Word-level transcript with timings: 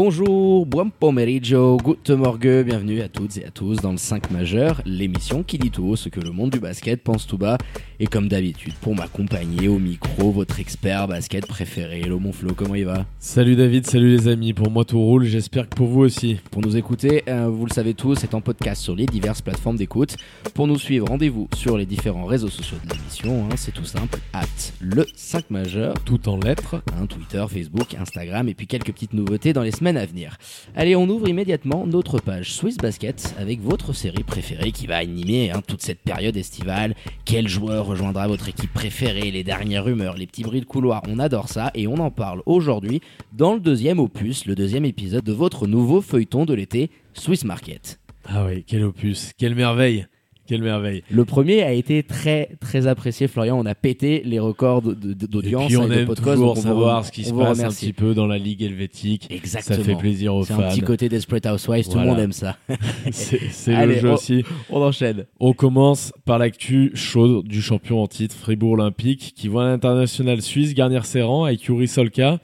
Bonjour, 0.00 0.64
buon 0.64 0.90
pomeriggio, 0.90 1.76
good 1.76 2.08
morgue, 2.10 2.62
bienvenue 2.64 3.00
à 3.00 3.08
toutes 3.08 3.36
et 3.36 3.44
à 3.44 3.50
tous 3.50 3.78
dans 3.78 3.90
le 3.90 3.96
5 3.96 4.30
majeur, 4.30 4.80
l'émission 4.86 5.42
qui 5.42 5.58
dit 5.58 5.72
tout 5.72 5.86
haut 5.86 5.96
ce 5.96 6.08
que 6.08 6.20
le 6.20 6.30
monde 6.30 6.50
du 6.50 6.60
basket 6.60 7.02
pense 7.02 7.26
tout 7.26 7.36
bas. 7.36 7.58
Et 7.98 8.06
comme 8.06 8.28
d'habitude, 8.28 8.74
pour 8.80 8.94
m'accompagner 8.94 9.66
au 9.66 9.80
micro, 9.80 10.30
votre 10.30 10.60
expert 10.60 11.08
basket 11.08 11.48
préféré, 11.48 12.02
Hello 12.02 12.20
mon 12.20 12.30
Flo, 12.30 12.54
comment 12.54 12.76
il 12.76 12.84
va? 12.84 13.06
Salut 13.18 13.56
David, 13.56 13.88
salut 13.88 14.16
les 14.16 14.28
amis, 14.28 14.52
pour 14.52 14.70
moi 14.70 14.84
tout 14.84 15.00
roule, 15.00 15.24
j'espère 15.24 15.68
que 15.68 15.74
pour 15.74 15.88
vous 15.88 16.02
aussi. 16.02 16.38
Pour 16.52 16.62
nous 16.62 16.76
écouter, 16.76 17.24
euh, 17.26 17.48
vous 17.48 17.66
le 17.66 17.72
savez 17.72 17.94
tous, 17.94 18.14
c'est 18.14 18.34
en 18.34 18.40
podcast 18.40 18.80
sur 18.80 18.94
les 18.94 19.06
diverses 19.06 19.42
plateformes 19.42 19.78
d'écoute. 19.78 20.14
Pour 20.54 20.68
nous 20.68 20.78
suivre, 20.78 21.08
rendez-vous 21.08 21.48
sur 21.56 21.76
les 21.76 21.86
différents 21.86 22.26
réseaux 22.26 22.50
sociaux 22.50 22.78
de 22.84 22.94
l'émission, 22.94 23.46
hein, 23.50 23.56
c'est 23.56 23.72
tout 23.74 23.84
simple, 23.84 24.20
at 24.32 24.46
le 24.80 25.04
5 25.16 25.50
majeur, 25.50 25.94
Tout 26.04 26.28
en 26.28 26.38
lettres. 26.38 26.76
hein, 26.96 27.06
Twitter, 27.06 27.44
Facebook, 27.50 27.96
Instagram 28.00 28.48
et 28.48 28.54
puis 28.54 28.68
quelques 28.68 28.92
petites 28.92 29.12
nouveautés 29.12 29.52
dans 29.52 29.62
les 29.62 29.72
semaines 29.72 29.87
à 29.96 30.06
venir. 30.06 30.36
Allez, 30.74 30.96
on 30.96 31.08
ouvre 31.08 31.28
immédiatement 31.28 31.86
notre 31.86 32.18
page 32.20 32.52
Swiss 32.52 32.76
Basket 32.76 33.34
avec 33.38 33.60
votre 33.60 33.92
série 33.92 34.22
préférée 34.22 34.72
qui 34.72 34.86
va 34.86 34.96
animer 34.96 35.50
hein, 35.50 35.62
toute 35.66 35.82
cette 35.82 36.00
période 36.00 36.36
estivale. 36.36 36.94
Quel 37.24 37.48
joueur 37.48 37.86
rejoindra 37.86 38.28
votre 38.28 38.48
équipe 38.48 38.72
préférée? 38.72 39.30
Les 39.30 39.44
dernières 39.44 39.84
rumeurs, 39.84 40.16
les 40.16 40.26
petits 40.26 40.42
bruits 40.42 40.60
de 40.60 40.66
couloir, 40.66 41.02
on 41.08 41.18
adore 41.18 41.48
ça 41.48 41.70
et 41.74 41.86
on 41.86 41.98
en 41.98 42.10
parle 42.10 42.42
aujourd'hui 42.46 43.00
dans 43.32 43.54
le 43.54 43.60
deuxième 43.60 43.98
opus, 43.98 44.46
le 44.46 44.54
deuxième 44.54 44.84
épisode 44.84 45.24
de 45.24 45.32
votre 45.32 45.66
nouveau 45.66 46.00
feuilleton 46.00 46.44
de 46.44 46.54
l'été, 46.54 46.90
Swiss 47.14 47.44
Market. 47.44 48.00
Ah 48.26 48.44
oui, 48.46 48.64
quel 48.66 48.84
opus, 48.84 49.32
quelle 49.38 49.54
merveille, 49.54 50.06
quelle 50.48 50.62
merveille. 50.62 51.02
Le 51.10 51.24
premier 51.24 51.62
a 51.62 51.72
été 51.72 52.02
très 52.02 52.48
très 52.60 52.86
apprécié, 52.86 53.28
Florian. 53.28 53.58
On 53.58 53.66
a 53.66 53.74
pété 53.74 54.22
les 54.24 54.38
records 54.38 54.82
de- 54.82 55.12
Et 55.12 55.14
d'audience 55.14 55.66
puis 55.66 55.76
on 55.76 55.86
le 55.86 55.98
aime 55.98 56.06
podcast, 56.06 56.32
toujours 56.34 56.54
vous- 56.54 56.60
savoir 56.62 57.04
ce 57.04 57.12
qui 57.12 57.22
se 57.24 57.32
passe 57.32 57.60
un 57.60 57.68
petit 57.68 57.92
peu 57.92 58.14
dans 58.14 58.26
la 58.26 58.38
ligue 58.38 58.62
helvétique. 58.62 59.26
Exactement. 59.30 59.76
Ça 59.78 59.84
fait 59.84 59.94
plaisir 59.96 60.34
aux 60.34 60.44
C'est 60.44 60.54
fans. 60.54 60.62
un 60.62 60.70
petit 60.70 60.80
côté 60.80 61.08
Desperate 61.08 61.46
Housewives, 61.46 61.88
tout 61.88 61.98
le 61.98 62.06
monde 62.06 62.18
aime 62.18 62.32
ça. 62.32 62.56
C'est 63.12 63.40
c'est 63.50 63.86
le 63.86 63.94
jeu 63.98 64.10
on- 64.10 64.14
aussi. 64.14 64.42
On 64.70 64.80
enchaîne. 64.82 65.26
On 65.38 65.52
commence 65.52 66.12
par 66.24 66.38
l'actu 66.38 66.90
chaude 66.94 67.46
du 67.46 67.60
champion 67.62 68.02
en 68.02 68.06
titre 68.06 68.34
Fribourg 68.34 68.72
Olympique 68.72 69.34
qui 69.36 69.48
voit 69.48 69.64
l'international 69.64 70.40
suisse 70.42 70.74
garnir 70.74 71.04
ses 71.04 71.22
rangs 71.22 71.44
avec 71.44 71.62
Yuri 71.64 71.86
Solka. 71.88 72.38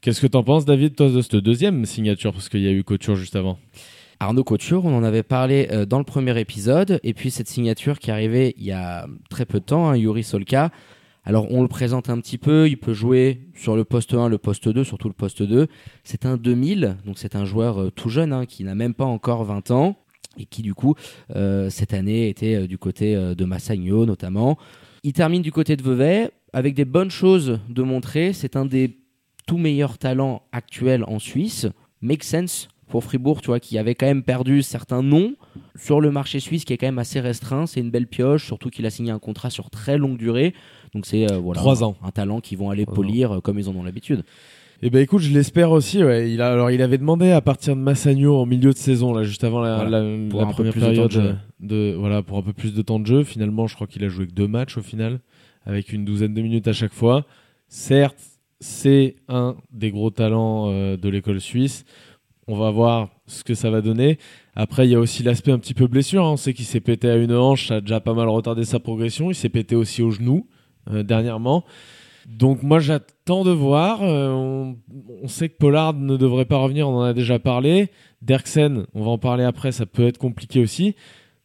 Qu'est-ce 0.00 0.20
que 0.20 0.26
t'en 0.26 0.42
penses 0.42 0.64
David 0.64 0.96
toi 0.96 1.10
de 1.10 1.20
cette 1.20 1.36
deuxième 1.36 1.84
signature? 1.84 2.32
Parce 2.32 2.48
qu'il 2.48 2.60
y 2.62 2.66
a 2.68 2.72
eu 2.72 2.82
Couture 2.82 3.16
juste 3.16 3.36
avant 3.36 3.58
Arnaud 4.22 4.44
Couture, 4.44 4.84
on 4.84 4.94
en 4.94 5.02
avait 5.02 5.22
parlé 5.22 5.66
euh, 5.72 5.86
dans 5.86 5.96
le 5.96 6.04
premier 6.04 6.38
épisode, 6.38 7.00
et 7.02 7.14
puis 7.14 7.30
cette 7.30 7.48
signature 7.48 7.98
qui 7.98 8.10
est 8.10 8.12
arrivée 8.12 8.54
il 8.58 8.64
y 8.64 8.70
a 8.70 9.06
très 9.30 9.46
peu 9.46 9.60
de 9.60 9.64
temps, 9.64 9.88
hein, 9.88 9.96
Yuri 9.96 10.22
Solka. 10.22 10.70
Alors 11.24 11.50
on 11.50 11.62
le 11.62 11.68
présente 11.68 12.10
un 12.10 12.20
petit 12.20 12.36
peu, 12.36 12.68
il 12.68 12.76
peut 12.76 12.92
jouer 12.92 13.48
sur 13.54 13.76
le 13.76 13.84
poste 13.84 14.12
1, 14.12 14.28
le 14.28 14.36
poste 14.36 14.68
2, 14.68 14.84
surtout 14.84 15.08
le 15.08 15.14
poste 15.14 15.42
2. 15.42 15.68
C'est 16.04 16.26
un 16.26 16.36
2000, 16.36 16.98
donc 17.06 17.18
c'est 17.18 17.34
un 17.34 17.46
joueur 17.46 17.80
euh, 17.80 17.90
tout 17.90 18.10
jeune 18.10 18.34
hein, 18.34 18.44
qui 18.44 18.62
n'a 18.62 18.74
même 18.74 18.92
pas 18.92 19.06
encore 19.06 19.44
20 19.44 19.70
ans 19.70 19.96
et 20.36 20.44
qui 20.44 20.60
du 20.60 20.74
coup 20.74 20.96
euh, 21.34 21.70
cette 21.70 21.94
année 21.94 22.28
était 22.28 22.68
du 22.68 22.76
côté 22.76 23.16
de 23.16 23.44
Massagno 23.46 24.04
notamment. 24.04 24.58
Il 25.02 25.14
termine 25.14 25.40
du 25.40 25.50
côté 25.50 25.76
de 25.76 25.82
Vevey 25.82 26.30
avec 26.52 26.74
des 26.74 26.84
bonnes 26.84 27.10
choses 27.10 27.58
de 27.70 27.82
montrer. 27.82 28.34
C'est 28.34 28.54
un 28.54 28.66
des 28.66 28.98
tout 29.46 29.56
meilleurs 29.56 29.96
talents 29.96 30.42
actuels 30.52 31.04
en 31.04 31.18
Suisse. 31.18 31.66
Make 32.02 32.22
sense 32.22 32.68
pour 32.90 33.04
Fribourg, 33.04 33.40
tu 33.40 33.46
vois, 33.46 33.60
qui 33.60 33.78
avait 33.78 33.94
quand 33.94 34.06
même 34.06 34.22
perdu 34.22 34.62
certains 34.62 35.02
noms 35.02 35.34
sur 35.76 36.00
le 36.00 36.10
marché 36.10 36.40
suisse 36.40 36.64
qui 36.64 36.72
est 36.72 36.76
quand 36.76 36.86
même 36.88 36.98
assez 36.98 37.20
restreint. 37.20 37.66
C'est 37.66 37.80
une 37.80 37.90
belle 37.90 38.06
pioche, 38.06 38.44
surtout 38.44 38.68
qu'il 38.70 38.84
a 38.86 38.90
signé 38.90 39.10
un 39.10 39.18
contrat 39.18 39.48
sur 39.50 39.70
très 39.70 39.96
longue 39.96 40.18
durée. 40.18 40.52
Donc 40.94 41.06
c'est 41.06 41.30
euh, 41.30 41.38
voilà, 41.38 41.60
Trois 41.60 41.82
un- 41.82 41.86
ans. 41.88 41.96
un 42.02 42.10
talent 42.10 42.40
qu'ils 42.40 42.58
vont 42.58 42.68
aller 42.70 42.84
Trois 42.84 42.94
polir 42.96 43.32
euh, 43.36 43.40
comme 43.40 43.58
ils 43.58 43.68
en 43.68 43.76
ont 43.76 43.82
l'habitude. 43.82 44.24
Eh 44.82 44.88
ben 44.88 45.00
écoute, 45.02 45.20
je 45.20 45.32
l'espère 45.32 45.70
aussi. 45.72 46.02
Ouais. 46.02 46.32
Il 46.32 46.40
a, 46.40 46.52
alors 46.52 46.70
il 46.70 46.80
avait 46.82 46.96
demandé 46.98 47.30
à 47.30 47.40
partir 47.42 47.76
de 47.76 47.80
Massagno 47.82 48.36
en 48.38 48.46
milieu 48.46 48.72
de 48.72 48.78
saison, 48.78 49.12
là, 49.12 49.22
juste 49.24 49.44
avant 49.44 49.60
la, 49.60 49.76
Voilà, 49.76 50.00
la- 50.02 50.28
pour 50.30 50.40
la 50.40 50.46
un 50.46 50.48
peu 50.52 50.54
première 50.54 50.72
de 50.72 50.78
de 50.80 50.84
période 50.86 51.10
jeu. 51.10 51.36
de, 51.60 51.94
voilà 51.98 52.22
pour 52.22 52.38
un 52.38 52.42
peu 52.42 52.52
plus 52.54 52.72
de 52.74 52.80
temps 52.82 52.98
de 52.98 53.06
jeu. 53.06 53.22
Finalement, 53.22 53.66
je 53.66 53.74
crois 53.74 53.86
qu'il 53.86 54.02
a 54.04 54.08
joué 54.08 54.26
que 54.26 54.32
deux 54.32 54.48
matchs 54.48 54.78
au 54.78 54.82
final, 54.82 55.20
avec 55.66 55.92
une 55.92 56.04
douzaine 56.06 56.32
de 56.34 56.40
minutes 56.40 56.66
à 56.66 56.72
chaque 56.72 56.94
fois. 56.94 57.26
Certes, 57.68 58.18
c'est 58.58 59.16
un 59.28 59.56
des 59.70 59.90
gros 59.90 60.10
talents 60.10 60.70
euh, 60.70 60.96
de 60.96 61.08
l'école 61.08 61.40
suisse. 61.40 61.84
On 62.50 62.56
va 62.56 62.72
voir 62.72 63.10
ce 63.28 63.44
que 63.44 63.54
ça 63.54 63.70
va 63.70 63.80
donner. 63.80 64.18
Après, 64.56 64.84
il 64.84 64.90
y 64.90 64.96
a 64.96 64.98
aussi 64.98 65.22
l'aspect 65.22 65.52
un 65.52 65.58
petit 65.60 65.72
peu 65.72 65.86
blessure. 65.86 66.24
hein. 66.24 66.32
On 66.32 66.36
sait 66.36 66.52
qu'il 66.52 66.64
s'est 66.64 66.80
pété 66.80 67.08
à 67.08 67.14
une 67.14 67.32
hanche, 67.32 67.68
ça 67.68 67.76
a 67.76 67.80
déjà 67.80 68.00
pas 68.00 68.12
mal 68.12 68.28
retardé 68.28 68.64
sa 68.64 68.80
progression. 68.80 69.30
Il 69.30 69.36
s'est 69.36 69.48
pété 69.48 69.76
aussi 69.76 70.02
au 70.02 70.10
genou 70.10 70.48
euh, 70.90 71.04
dernièrement. 71.04 71.64
Donc 72.28 72.64
moi 72.64 72.80
j'attends 72.80 73.44
de 73.44 73.52
voir. 73.52 74.00
Euh, 74.02 74.72
on, 75.22 75.28
sait 75.28 75.48
que 75.48 75.58
Pollard 75.58 75.94
ne 75.94 76.16
devrait 76.16 76.44
pas 76.44 76.56
revenir, 76.56 76.88
on 76.88 76.98
en 76.98 77.02
a 77.02 77.12
déjà 77.12 77.38
parlé. 77.38 77.90
Derksen, 78.20 78.84
on 78.94 79.04
va 79.04 79.10
en 79.12 79.18
parler 79.18 79.44
après, 79.44 79.70
ça 79.70 79.86
peut 79.86 80.08
être 80.08 80.18
compliqué 80.18 80.60
aussi. 80.60 80.96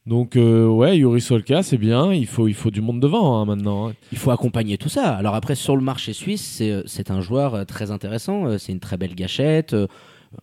Donc 0.07 0.35
euh, 0.35 0.65
ouais, 0.65 0.97
Yuri 0.97 1.21
Solka, 1.21 1.61
c'est 1.61 1.77
bien. 1.77 2.13
Il 2.13 2.25
faut, 2.25 2.47
il 2.47 2.55
faut 2.55 2.71
du 2.71 2.81
monde 2.81 2.99
devant 2.99 3.39
hein, 3.39 3.45
maintenant. 3.45 3.89
hein. 3.89 3.93
Il 4.11 4.17
faut 4.17 4.31
accompagner 4.31 4.79
tout 4.79 4.89
ça. 4.89 5.13
Alors 5.13 5.35
après, 5.35 5.53
sur 5.53 5.75
le 5.75 5.83
marché 5.83 6.13
suisse, 6.13 6.63
c'est, 6.87 7.11
un 7.11 7.21
joueur 7.21 7.63
très 7.67 7.91
intéressant. 7.91 8.57
C'est 8.57 8.71
une 8.71 8.79
très 8.79 8.97
belle 8.97 9.13
gâchette. 9.13 9.75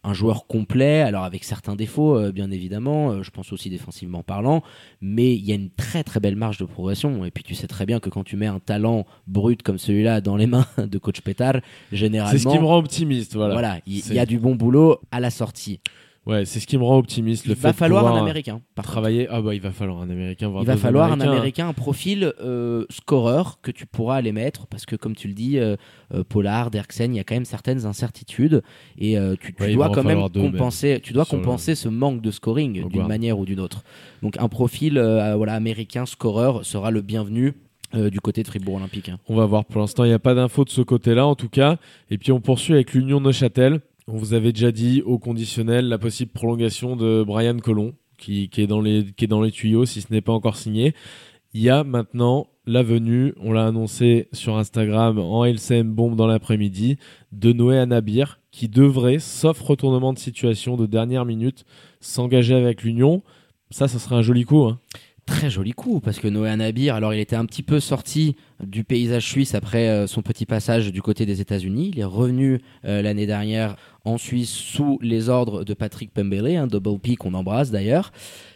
Un 0.04 0.14
joueur 0.14 0.46
complet, 0.46 1.00
alors 1.02 1.24
avec 1.24 1.44
certains 1.44 1.76
défauts, 1.76 2.16
euh, 2.18 2.32
bien 2.32 2.50
évidemment, 2.50 3.10
euh, 3.10 3.22
je 3.22 3.30
pense 3.30 3.52
aussi 3.52 3.68
défensivement 3.70 4.22
parlant, 4.22 4.62
mais 5.00 5.34
il 5.34 5.44
y 5.44 5.52
a 5.52 5.54
une 5.54 5.70
très 5.70 6.02
très 6.02 6.18
belle 6.20 6.36
marge 6.36 6.58
de 6.58 6.64
progression. 6.64 7.24
Et 7.24 7.30
puis 7.30 7.44
tu 7.44 7.54
sais 7.54 7.66
très 7.66 7.84
bien 7.86 8.00
que 8.00 8.08
quand 8.10 8.24
tu 8.24 8.36
mets 8.36 8.46
un 8.46 8.58
talent 8.58 9.04
brut 9.26 9.62
comme 9.62 9.78
celui-là 9.78 10.20
dans 10.20 10.36
les 10.36 10.46
mains 10.48 10.66
de 10.78 10.98
coach 10.98 11.20
Pétard, 11.20 11.56
généralement, 11.92 12.32
C'est 12.38 12.42
ce 12.44 12.48
qui 12.48 12.58
me 12.58 12.64
rend 12.64 12.78
optimiste. 12.78 13.34
Voilà. 13.34 13.52
voilà, 13.54 13.78
il 13.86 14.00
C'est- 14.02 14.14
y 14.14 14.18
a 14.18 14.26
du 14.26 14.38
bon 14.38 14.54
boulot 14.54 14.98
à 15.10 15.20
la 15.20 15.30
sortie. 15.30 15.80
Ouais, 16.24 16.44
c'est 16.44 16.60
ce 16.60 16.68
qui 16.68 16.78
me 16.78 16.84
rend 16.84 16.98
optimiste. 16.98 17.46
Le 17.46 17.52
il 17.54 17.56
va 17.56 17.70
fait 17.70 17.72
de 17.72 17.78
falloir 17.78 18.06
un 18.06 18.20
américain. 18.20 18.60
par. 18.76 18.84
Travailler. 18.84 19.26
Ah 19.28 19.42
bah 19.42 19.54
il 19.56 19.60
va 19.60 19.72
falloir 19.72 20.00
un 20.02 20.08
américain. 20.08 20.52
Il 20.60 20.66
va 20.66 20.76
falloir 20.76 21.10
un 21.10 21.20
américain, 21.20 21.66
un 21.68 21.72
profil 21.72 22.32
euh, 22.40 22.84
scoreur 22.90 23.58
que 23.60 23.72
tu 23.72 23.86
pourras 23.86 24.16
aller 24.16 24.30
mettre 24.30 24.68
parce 24.68 24.86
que, 24.86 24.94
comme 24.94 25.16
tu 25.16 25.26
le 25.26 25.34
dis, 25.34 25.58
euh, 25.58 25.74
euh, 26.14 26.22
Pollard, 26.22 26.70
Derksen, 26.70 27.12
il 27.12 27.16
y 27.16 27.20
a 27.20 27.24
quand 27.24 27.34
même 27.34 27.44
certaines 27.44 27.86
incertitudes 27.86 28.62
et 28.98 29.18
euh, 29.18 29.34
tu, 29.40 29.52
tu 29.52 29.62
Ouais, 29.62 29.70
il 29.72 29.74
dois 29.74 29.88
va 29.88 29.94
quand 29.96 30.04
même 30.04 30.28
deux, 30.32 30.42
compenser, 30.42 31.00
tu 31.02 31.12
dois 31.12 31.24
le- 31.28 31.36
compenser 31.36 31.74
ce 31.74 31.88
manque 31.88 32.22
de 32.22 32.30
scoring 32.30 32.86
d'une 32.88 33.06
manière 33.08 33.36
ou 33.40 33.44
d'une 33.44 33.58
autre. 33.58 33.82
Donc, 34.22 34.36
un 34.38 34.48
profil 34.48 34.92
voilà, 35.00 35.54
américain 35.54 36.06
scoreur 36.06 36.64
sera 36.64 36.92
le 36.92 37.00
bienvenu. 37.00 37.54
euh, 37.94 38.08
du 38.08 38.20
côté 38.20 38.42
de 38.42 38.48
Fribourg 38.48 38.76
Olympique. 38.76 39.10
hein. 39.10 39.18
On 39.28 39.34
va 39.36 39.44
voir. 39.44 39.66
Pour 39.66 39.80
l'instant, 39.82 40.04
il 40.04 40.08
n'y 40.08 40.14
a 40.14 40.18
pas 40.18 40.32
d'infos 40.34 40.64
de 40.64 40.70
ce 40.70 40.80
côté-là, 40.80 41.26
en 41.26 41.34
tout 41.34 41.50
cas. 41.50 41.76
Et 42.10 42.16
puis, 42.16 42.32
on 42.32 42.40
poursuit 42.40 42.72
avec 42.72 42.94
l'Union 42.94 43.20
Neuchâtel. 43.20 43.80
On 44.08 44.16
vous 44.16 44.34
avait 44.34 44.52
déjà 44.52 44.72
dit 44.72 45.02
au 45.02 45.18
conditionnel 45.18 45.88
la 45.88 45.98
possible 45.98 46.32
prolongation 46.32 46.96
de 46.96 47.22
Brian 47.24 47.58
Colon, 47.58 47.94
qui, 48.18 48.50
est, 48.56 48.66
dans 48.66 48.80
les, 48.80 49.04
qui 49.16 49.24
est 49.24 49.28
dans 49.28 49.42
les 49.42 49.50
tuyaux, 49.50 49.84
si 49.84 50.00
ce 50.00 50.12
n'est 50.12 50.20
pas 50.20 50.32
encore 50.32 50.56
signé. 50.56 50.94
Il 51.54 51.60
y 51.62 51.70
a 51.70 51.84
maintenant 51.84 52.48
la 52.66 52.82
venue, 52.82 53.34
on 53.40 53.52
l'a 53.52 53.66
annoncé 53.66 54.28
sur 54.32 54.56
Instagram 54.56 55.18
en 55.18 55.44
LCM 55.44 55.92
Bombe 55.92 56.16
dans 56.16 56.26
l'après-midi, 56.26 56.96
de 57.32 57.52
Noé 57.52 57.78
Anabir, 57.78 58.40
qui 58.50 58.68
devrait, 58.68 59.18
sauf 59.18 59.60
retournement 59.60 60.12
de 60.12 60.18
situation 60.18 60.76
de 60.76 60.86
dernière 60.86 61.24
minute, 61.24 61.64
s'engager 62.00 62.54
avec 62.54 62.82
l'Union. 62.82 63.22
Ça, 63.70 63.88
ça 63.88 63.98
serait 63.98 64.16
un 64.16 64.22
joli 64.22 64.44
coup. 64.44 64.64
hein. 64.64 64.78
Très 65.24 65.50
joli 65.50 65.70
coup, 65.70 66.00
parce 66.00 66.18
que 66.18 66.26
Noé 66.26 66.54
Nabir, 66.56 66.96
alors 66.96 67.14
il 67.14 67.20
était 67.20 67.36
un 67.36 67.46
petit 67.46 67.62
peu 67.62 67.78
sorti 67.78 68.34
du 68.60 68.82
paysage 68.82 69.24
suisse 69.28 69.54
après 69.54 69.88
euh, 69.88 70.06
son 70.08 70.20
petit 70.20 70.46
passage 70.46 70.92
du 70.92 71.00
côté 71.00 71.26
des 71.26 71.40
États-Unis. 71.40 71.90
Il 71.92 72.00
est 72.00 72.04
revenu 72.04 72.60
euh, 72.84 73.02
l'année 73.02 73.26
dernière 73.26 73.76
en 74.04 74.18
Suisse 74.18 74.50
sous 74.50 74.98
les 75.02 75.28
ordres 75.28 75.64
de 75.64 75.74
Patrick 75.74 76.12
Pembele, 76.12 76.56
un 76.56 76.66
double 76.66 76.98
P 76.98 77.16
qu'on 77.16 77.34
embrasse 77.34 77.70
d'ailleurs. 77.70 78.10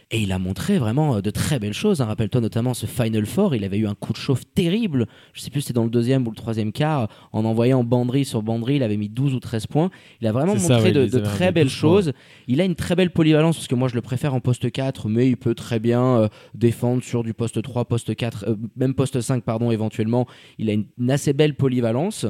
Et 0.09 0.21
il 0.21 0.31
a 0.31 0.39
montré 0.39 0.77
vraiment 0.77 1.15
euh, 1.17 1.21
de 1.21 1.29
très 1.31 1.59
belles 1.59 1.73
choses. 1.73 1.99
hein. 2.01 2.05
Rappelle-toi 2.05 2.39
notamment 2.39 2.73
ce 2.73 2.85
Final 2.85 3.25
Four, 3.25 3.55
il 3.55 3.65
avait 3.65 3.77
eu 3.77 3.87
un 3.87 3.93
coup 3.93 4.13
de 4.13 4.17
chauffe 4.17 4.43
terrible. 4.55 5.05
Je 5.33 5.41
sais 5.41 5.49
plus 5.49 5.59
si 5.61 5.67
c'était 5.67 5.75
dans 5.75 5.83
le 5.83 5.89
deuxième 5.89 6.25
ou 6.25 6.29
le 6.29 6.35
troisième 6.37 6.71
quart. 6.71 7.09
En 7.33 7.43
envoyant 7.43 7.83
banderie 7.83 8.23
sur 8.23 8.41
banderie, 8.41 8.77
il 8.77 8.83
avait 8.83 8.95
mis 8.95 9.09
12 9.09 9.33
ou 9.33 9.41
13 9.41 9.67
points. 9.67 9.89
Il 10.21 10.27
a 10.27 10.31
vraiment 10.31 10.57
ça, 10.57 10.75
montré 10.75 10.93
ouais, 10.93 11.07
de, 11.09 11.19
très 11.19 11.51
belles 11.51 11.65
12 11.67 11.73
points. 11.73 11.89
choses. 11.89 12.13
Il 12.47 12.61
a 12.61 12.63
une 12.63 12.75
très 12.75 12.95
belle 12.95 13.11
polyvalence 13.11 13.57
parce 13.57 13.67
que 13.67 13.75
moi 13.75 13.89
je 13.89 13.95
le 13.95 14.01
préfère 14.01 14.33
en 14.33 14.39
poste 14.39 14.71
4, 14.71 15.09
mais 15.09 15.27
il 15.27 15.35
peut 15.35 15.55
très 15.55 15.79
bien 15.79 16.01
euh, 16.01 16.27
défendre 16.53 17.03
sur 17.03 17.23
du 17.23 17.33
poste 17.33 17.61
3, 17.61 17.83
poste 17.83 18.15
4, 18.15 18.45
euh, 18.47 18.55
même 18.77 18.93
poste 18.93 19.19
5, 19.19 19.43
pardon, 19.43 19.71
éventuellement. 19.71 20.25
Il 20.57 20.69
a 20.69 20.73
une, 20.73 20.85
une 20.97 21.11
assez 21.11 21.33
belle 21.33 21.55
polyvalence. 21.55 22.25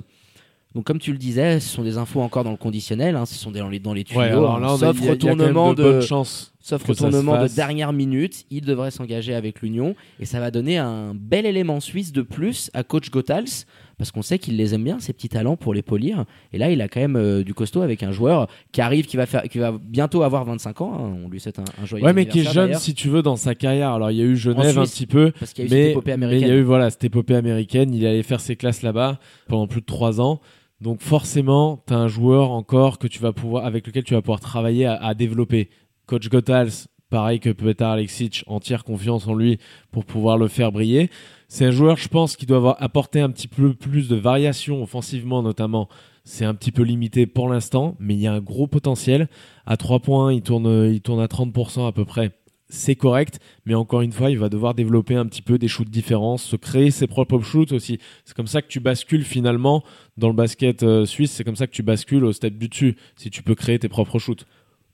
Donc 0.76 0.84
comme 0.86 1.00
tu 1.00 1.12
le 1.12 1.18
disais, 1.18 1.60
ce 1.60 1.70
sont 1.70 1.82
des 1.84 1.98
infos 1.98 2.22
encore 2.22 2.44
dans 2.44 2.52
le 2.52 2.58
conditionnel, 2.58 3.16
hein, 3.16 3.26
ce 3.26 3.34
sont 3.36 3.52
des, 3.52 3.60
dans 3.60 3.70
les, 3.70 3.80
dans 3.80 3.94
les 3.94 4.04
tuyaux, 4.04 4.20
Ouais, 4.20 4.28
alors 4.28 4.58
hein, 4.58 4.60
là, 4.60 4.68
sauf 4.78 5.02
a- 5.02 5.10
retournement 5.12 5.74
de 5.74 6.02
chances. 6.02 6.54
sauf 6.60 6.84
retournement 6.84 7.42
de 7.42 7.48
dernière 7.48 7.94
minute, 7.94 8.46
il 8.52 8.62
devrait 8.66 8.92
s'engager 8.92 9.34
avec 9.34 9.62
l'Union 9.62 9.96
et 10.20 10.26
ça 10.26 10.40
va 10.40 10.52
donner 10.52 10.78
un 10.78 11.14
bel 11.16 11.46
élément 11.46 11.80
suisse 11.80 12.12
de 12.12 12.22
plus 12.22 12.70
à 12.74 12.84
coach 12.84 13.10
Gothals 13.10 13.66
parce 13.98 14.12
qu'on 14.12 14.22
sait 14.22 14.38
qu'il 14.40 14.58
les 14.58 14.74
aime 14.76 14.84
bien 14.84 15.00
ces 15.00 15.12
petits 15.14 15.30
talents 15.30 15.56
pour 15.58 15.74
les 15.74 15.82
polir 15.82 16.26
et 16.54 16.58
là 16.58 16.70
il 16.72 16.82
a 16.82 16.88
quand 16.88 17.00
même 17.00 17.16
euh, 17.16 17.44
du 17.44 17.54
costaud 17.54 17.82
avec 17.82 18.04
un 18.04 18.12
joueur 18.12 18.48
qui 18.72 18.82
arrive 18.82 19.06
qui 19.08 19.18
va 19.18 19.26
faire 19.26 19.44
qui 19.44 19.58
va 19.58 19.72
bientôt 19.80 20.24
avoir 20.24 20.46
25 20.46 20.82
ans, 20.82 20.94
hein, 20.94 21.18
on 21.26 21.30
lui 21.30 21.40
souhaite 21.40 21.60
un, 21.60 21.64
un 21.82 21.86
joyeux 21.86 22.06
Ouais, 22.06 22.14
mais 22.14 22.28
qui 22.28 22.40
est 22.42 22.52
jeune, 22.52 22.74
si 22.76 22.94
tu 22.94 23.10
veux, 23.10 23.22
dans 23.22 23.36
sa 23.36 23.56
carrière. 23.56 23.92
Alors, 23.92 24.12
il 24.12 24.18
y 24.18 24.22
a 24.22 24.26
eu 24.26 24.36
Genève 24.36 24.78
En 24.78 24.82
un 24.82 24.86
petit 24.86 25.08
peu. 25.08 25.32
parce 25.40 25.54
qu'il 25.54 25.64
y 25.64 25.66
a 25.66 25.66
eu 25.66 25.70
cette 25.70 25.78
Mais, 25.80 25.92
épopée 25.92 26.12
mais 26.12 26.18
il 26.18 26.24
américaine. 26.26 26.50
y 26.50 26.52
a 26.52 26.56
eu 26.56 26.62
voilà, 26.64 26.90
cette 26.90 27.04
épopée 27.04 27.36
américaine. 27.36 27.94
Il 27.94 28.06
allait 28.06 28.24
faire 28.24 28.40
ses 28.40 28.56
classes 28.56 28.82
là-bas 28.84 29.20
pendant 29.48 29.68
plus 29.68 29.82
de 29.82 29.86
trois 29.86 30.22
ans. 30.22 30.42
Donc 30.80 31.02
forcément, 31.02 31.84
tu 31.88 31.94
as 31.94 31.98
un 31.98 32.08
joueur 32.08 32.52
encore 32.52 33.00
que 33.00 33.08
tu 33.08 33.20
vas 33.20 33.34
pouvoir, 33.34 33.66
avec 33.66 33.88
lequel 33.88 34.04
tu 34.04 34.14
vas 34.14 34.22
pouvoir 34.22 34.40
travailler 34.40 34.86
à, 34.86 34.94
à 34.96 35.14
développer. 35.16 35.70
Coach 36.06 36.30
Gothals, 36.30 36.86
pareil 37.10 37.40
que 37.40 37.50
Petar 37.50 37.92
Alexic, 37.92 38.44
entière 38.48 38.84
confiance 38.84 39.28
en 39.28 39.34
lui 39.34 39.60
pour 39.92 40.06
pouvoir 40.06 40.38
le 40.38 40.48
faire 40.48 40.72
briller. 40.72 41.10
C'est 41.48 41.66
un 41.66 41.72
joueur, 41.72 41.98
je 41.98 42.10
pense, 42.10 42.36
qui 42.36 42.46
doit 42.46 42.58
avoir 42.58 42.76
apporté 42.82 43.22
un 43.22 43.30
petit 43.30 43.48
peu 43.48 43.74
plus 43.74 44.10
de 44.10 44.16
variation 44.16 44.84
offensivement, 44.84 45.42
notamment. 45.42 45.88
C'est 46.26 46.44
un 46.44 46.54
petit 46.54 46.74
peu 46.74 46.84
limité 46.84 47.26
pour 47.26 47.48
l'instant, 47.48 47.96
mais 48.00 48.14
il 48.14 48.20
y 48.20 48.28
a 48.28 48.34
un 48.34 48.42
gros 48.42 48.68
potentiel. 48.68 49.30
À 49.66 49.78
3 49.78 50.00
points, 50.00 50.34
il 50.34 50.42
tourne, 50.42 50.68
à 50.68 51.28
30% 51.28 51.88
à 51.88 51.94
peu 51.94 52.04
près. 52.04 52.32
C'est 52.70 52.96
correct, 52.96 53.40
mais 53.66 53.76
encore 53.76 54.02
une 54.02 54.12
fois, 54.12 54.30
il 54.30 54.38
va 54.38 54.50
devoir 54.50 54.74
développer 54.74 55.16
un 55.16 55.26
petit 55.26 55.42
peu 55.42 55.58
des 55.58 55.70
shoots 55.70 55.90
différents, 55.90 56.36
se 56.36 56.58
créer 56.58 56.92
ses 56.92 57.08
propres 57.08 57.40
shoots 57.40 57.72
aussi. 57.72 57.98
C'est 58.26 58.36
comme 58.36 58.48
ça 58.48 58.62
que 58.62 58.68
tu 58.68 58.82
bascules 58.82 59.24
finalement 59.24 59.86
dans 60.18 60.28
le 60.28 60.34
basket 60.34 60.84
euh, 60.84 61.06
suisse, 61.06 61.32
c'est 61.32 61.46
comme 61.46 61.56
ça 61.56 61.66
que 61.66 61.72
tu 61.72 61.82
bascules 61.82 62.26
au 62.26 62.34
step 62.34 62.58
du 62.58 62.68
dessus, 62.68 62.98
si 63.16 63.30
tu 63.30 63.42
peux 63.42 63.56
créer 63.56 63.80
tes 63.80 63.88
propres 63.88 64.20
shoots. 64.20 64.46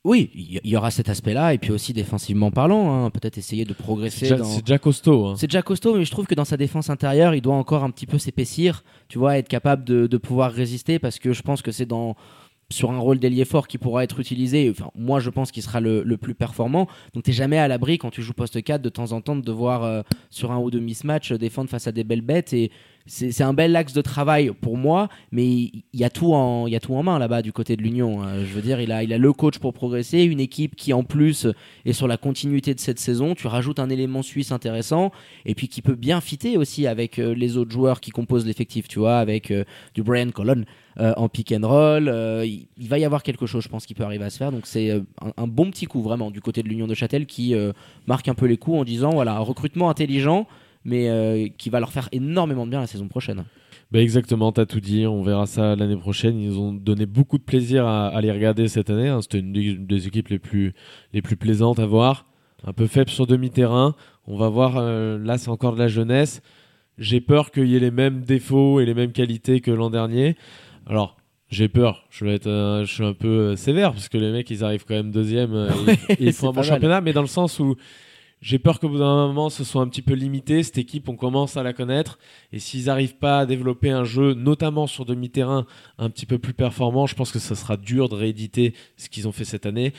Oui, 0.05 0.29
il 0.35 0.69
y- 0.69 0.75
aura 0.75 0.91
cet 0.91 1.07
aspect-là 1.07 1.53
et 1.53 1.57
puis 1.57 1.71
aussi 1.71 1.93
défensivement 1.93 2.51
parlant, 2.51 3.05
hein, 3.05 3.09
peut-être 3.09 3.37
essayer 3.37 3.63
de 3.63 3.73
progresser 3.73 4.25
C'est 4.25 4.31
déjà, 4.31 4.37
dans 4.37 4.59
déjà 4.59 4.77
costaud. 4.77 5.27
hein. 5.27 5.35
C'est 5.37 5.47
déjà 5.47 5.61
costaud, 5.61 5.95
mais 5.95 6.03
je 6.03 6.11
trouve 6.11 6.27
que 6.27 6.35
dans 6.35 6.43
sa 6.43 6.57
défense 6.57 6.89
intérieure, 6.89 7.33
il 7.35 7.41
doit 7.41 7.55
encore 7.55 7.85
un 7.85 7.89
petit 7.89 8.05
peu 8.05 8.17
s'épaissir, 8.17 8.83
tu 9.07 9.17
vois, 9.17 9.37
être 9.37 9.47
capable 9.47 9.85
de, 9.85 10.07
de 10.07 10.17
pouvoir 10.17 10.51
résister, 10.51 10.99
parce 10.99 11.19
que 11.19 11.31
je 11.31 11.41
pense 11.41 11.61
que 11.61 11.71
c'est 11.71 11.85
dans 11.85 12.15
sur 12.69 12.91
un 12.91 12.97
rôle 12.97 13.19
d'ailier 13.19 13.45
fort 13.45 13.67
qui 13.67 13.77
pourra 13.77 14.03
être 14.03 14.19
utilisé. 14.19 14.67
Enfin, 14.71 14.89
moi, 14.95 15.19
je 15.19 15.29
pense 15.29 15.51
qu'il 15.51 15.61
sera 15.61 15.79
le, 15.79 16.01
le 16.01 16.17
plus 16.17 16.33
performant. 16.33 16.87
Donc, 17.13 17.23
t'es 17.23 17.31
jamais 17.31 17.59
à 17.59 17.67
l'abri 17.67 17.99
quand 17.99 18.09
tu 18.09 18.23
joues 18.23 18.33
poste 18.33 18.63
4 18.63 18.81
de 18.81 18.89
temps 18.89 19.11
en 19.11 19.21
temps 19.21 19.35
de 19.35 19.41
devoir 19.41 19.83
euh, 19.83 20.01
sur 20.31 20.51
un 20.51 20.57
ou 20.57 20.71
deux 20.71 20.79
mismatch 20.79 21.31
euh, 21.33 21.37
défendre 21.37 21.69
face 21.69 21.85
à 21.87 21.91
des 21.91 22.03
belles 22.03 22.21
bêtes 22.21 22.51
et 22.51 22.71
c'est 23.05 23.41
un 23.41 23.53
bel 23.53 23.75
axe 23.75 23.93
de 23.93 24.01
travail 24.01 24.51
pour 24.61 24.77
moi, 24.77 25.09
mais 25.31 25.45
il 25.45 25.83
y 25.93 26.05
a 26.05 26.09
tout 26.09 26.33
en, 26.33 26.67
il 26.67 26.73
y 26.73 26.75
a 26.75 26.79
tout 26.79 26.95
en 26.95 27.03
main 27.03 27.19
là-bas 27.19 27.41
du 27.41 27.51
côté 27.51 27.75
de 27.75 27.81
l'Union. 27.81 28.23
hein. 28.23 28.39
Je 28.39 28.53
veux 28.53 28.61
dire, 28.61 28.79
il 28.79 28.91
a, 28.91 29.03
il 29.03 29.11
a 29.13 29.17
le 29.17 29.33
coach 29.33 29.59
pour 29.59 29.73
progresser, 29.73 30.23
une 30.23 30.39
équipe 30.39 30.75
qui 30.75 30.93
en 30.93 31.03
plus 31.03 31.47
est 31.85 31.93
sur 31.93 32.07
la 32.07 32.17
continuité 32.17 32.73
de 32.73 32.79
cette 32.79 32.99
saison. 32.99 33.35
Tu 33.35 33.47
rajoutes 33.47 33.79
un 33.79 33.89
élément 33.89 34.21
suisse 34.21 34.51
intéressant 34.51 35.11
et 35.45 35.53
puis 35.53 35.67
qui 35.67 35.81
peut 35.81 35.95
bien 35.95 36.21
fitter 36.21 36.57
aussi 36.57 36.87
avec 36.87 37.19
euh, 37.19 37.33
les 37.33 37.57
autres 37.57 37.71
joueurs 37.71 37.99
qui 37.99 38.11
composent 38.11 38.45
l'effectif, 38.45 38.87
tu 38.87 38.99
vois, 38.99 39.17
avec 39.17 39.51
euh, 39.51 39.65
du 39.95 40.01
Brian 40.03 40.31
Colon 40.31 40.63
euh, 40.99 41.13
en 41.17 41.27
pick 41.27 41.51
and 41.51 41.67
roll. 41.67 42.03
il, 42.45 42.87
va 42.87 42.99
y 42.99 43.05
avoir 43.05 43.23
quelque 43.23 43.45
chose, 43.45 43.63
je 43.63 43.69
pense, 43.69 43.85
qui 43.85 43.95
peut 43.95 44.03
arriver 44.03 44.25
à 44.25 44.29
se 44.29 44.37
faire. 44.37 44.51
Donc 44.51 44.65
c'est 44.65 44.91
un, 44.91 45.03
un 45.35 45.47
bon 45.47 45.69
petit 45.71 45.87
coup 45.87 46.01
vraiment 46.01 46.31
du 46.31 46.39
côté 46.39 46.63
de 46.63 46.69
l'Union 46.69 46.87
de 46.87 46.93
Châtel 46.93 47.25
qui 47.25 47.53
marque 48.07 48.27
un 48.27 48.35
peu 48.35 48.45
les 48.45 48.57
coups 48.57 48.79
en 48.79 48.83
disant 48.83 49.09
voilà 49.11 49.35
un 49.35 49.39
recrutement 49.39 49.89
intelligent, 49.89 50.47
mais 50.85 51.09
euh, 51.09 51.47
qui 51.57 51.69
va 51.69 51.79
leur 51.79 51.91
faire 51.91 52.09
énormément 52.11 52.65
de 52.65 52.71
bien 52.71 52.81
la 52.81 52.87
saison 52.87 53.07
prochaine. 53.07 53.43
Bah 53.91 54.01
exactement, 54.01 54.51
t'as 54.51 54.65
tout 54.65 54.79
dit. 54.79 55.05
On 55.05 55.21
verra 55.21 55.45
ça 55.45 55.75
l'année 55.75 55.95
prochaine. 55.97 56.39
Ils 56.39 56.57
ont 56.57 56.73
donné 56.73 57.05
beaucoup 57.05 57.37
de 57.37 57.43
plaisir 57.43 57.85
à, 57.85 58.07
à 58.07 58.21
les 58.21 58.31
regarder 58.31 58.67
cette 58.67 58.89
année. 58.89 59.07
hein. 59.07 59.21
C'était 59.21 59.39
une 59.39 59.53
des, 59.53 59.75
des 59.75 60.07
équipes 60.07 60.29
les 60.29 60.39
plus, 60.39 60.73
les 61.13 61.21
plus 61.21 61.37
plaisantes 61.37 61.79
à 61.79 61.85
voir. 61.85 62.25
Un 62.65 62.73
peu 62.73 62.87
faible 62.87 63.09
sur 63.11 63.27
demi-terrain. 63.27 63.95
On 64.25 64.37
va 64.37 64.49
voir. 64.49 64.77
euh, 64.77 65.19
là, 65.19 65.37
c'est 65.37 65.49
encore 65.49 65.73
de 65.73 65.79
la 65.79 65.87
jeunesse. 65.87 66.41
J'ai 66.97 67.21
peur 67.21 67.51
qu'il 67.51 67.67
y 67.67 67.75
ait 67.75 67.79
les 67.79 67.91
mêmes 67.91 68.21
défauts 68.21 68.79
et 68.79 68.85
les 68.85 68.93
mêmes 68.93 69.11
qualités 69.11 69.61
que 69.61 69.71
l'an 69.71 69.89
dernier. 69.89 70.35
Alors. 70.87 71.17
J'ai 71.49 71.67
peur, 71.67 72.07
je 72.09 72.25
vais 72.25 72.33
être, 72.33 72.47
euh, 72.47 72.83
je 72.83 72.91
suis 72.91 73.03
un 73.05 73.13
peu 73.13 73.27
euh, 73.27 73.55
sévère 73.55 73.91
parce 73.91 74.09
que 74.09 74.17
les 74.17 74.31
mecs 74.31 74.49
ils 74.49 74.63
arrivent 74.63 74.85
quand 74.87 74.95
même 74.95 75.11
deuxième, 75.11 75.53
euh, 75.53 75.69
ils, 76.19 76.33
font 76.33 76.47
un 76.47 76.51
bon 76.51 76.61
mal. 76.61 76.65
championnat, 76.65 76.99
mais 77.01 77.13
dans 77.13 77.21
le 77.21 77.27
sens 77.27 77.59
où 77.59 77.75
j'ai 78.43 78.59
peur 78.59 78.81
qu'au 78.81 78.89
bout 78.89 78.99
d'un 78.99 79.27
moment 79.27 79.49
ce 79.49 79.63
soit 79.63 79.81
un 79.81 79.87
petit 79.87 80.01
peu 80.01 80.13
limité. 80.13 80.63
Cette 80.63 80.77
équipe, 80.77 81.07
on 81.07 81.15
commence 81.15 81.55
à 81.55 81.63
la 81.63 81.71
connaître. 81.71 82.19
Et 82.51 82.59
s'ils 82.59 82.85
n'arrivent 82.85 83.15
pas 83.15 83.39
à 83.39 83.45
développer 83.45 83.89
un 83.89 84.03
jeu, 84.03 84.33
notamment 84.33 84.85
sur 84.85 85.05
demi-terrain, 85.05 85.65
un 85.97 86.09
petit 86.09 86.25
peu 86.25 86.37
plus 86.37 86.53
performant, 86.53 87.07
je 87.07 87.15
pense 87.15 87.31
que 87.31 87.39
ça 87.39 87.55
sera 87.55 87.77
dur 87.77 88.09
de 88.09 88.15
rééditer 88.15 88.73
ce 88.97 89.07
qu'ils 89.07 89.29
ont 89.29 89.31
fait 89.31 89.45
cette 89.45 89.65
année. 89.65 89.93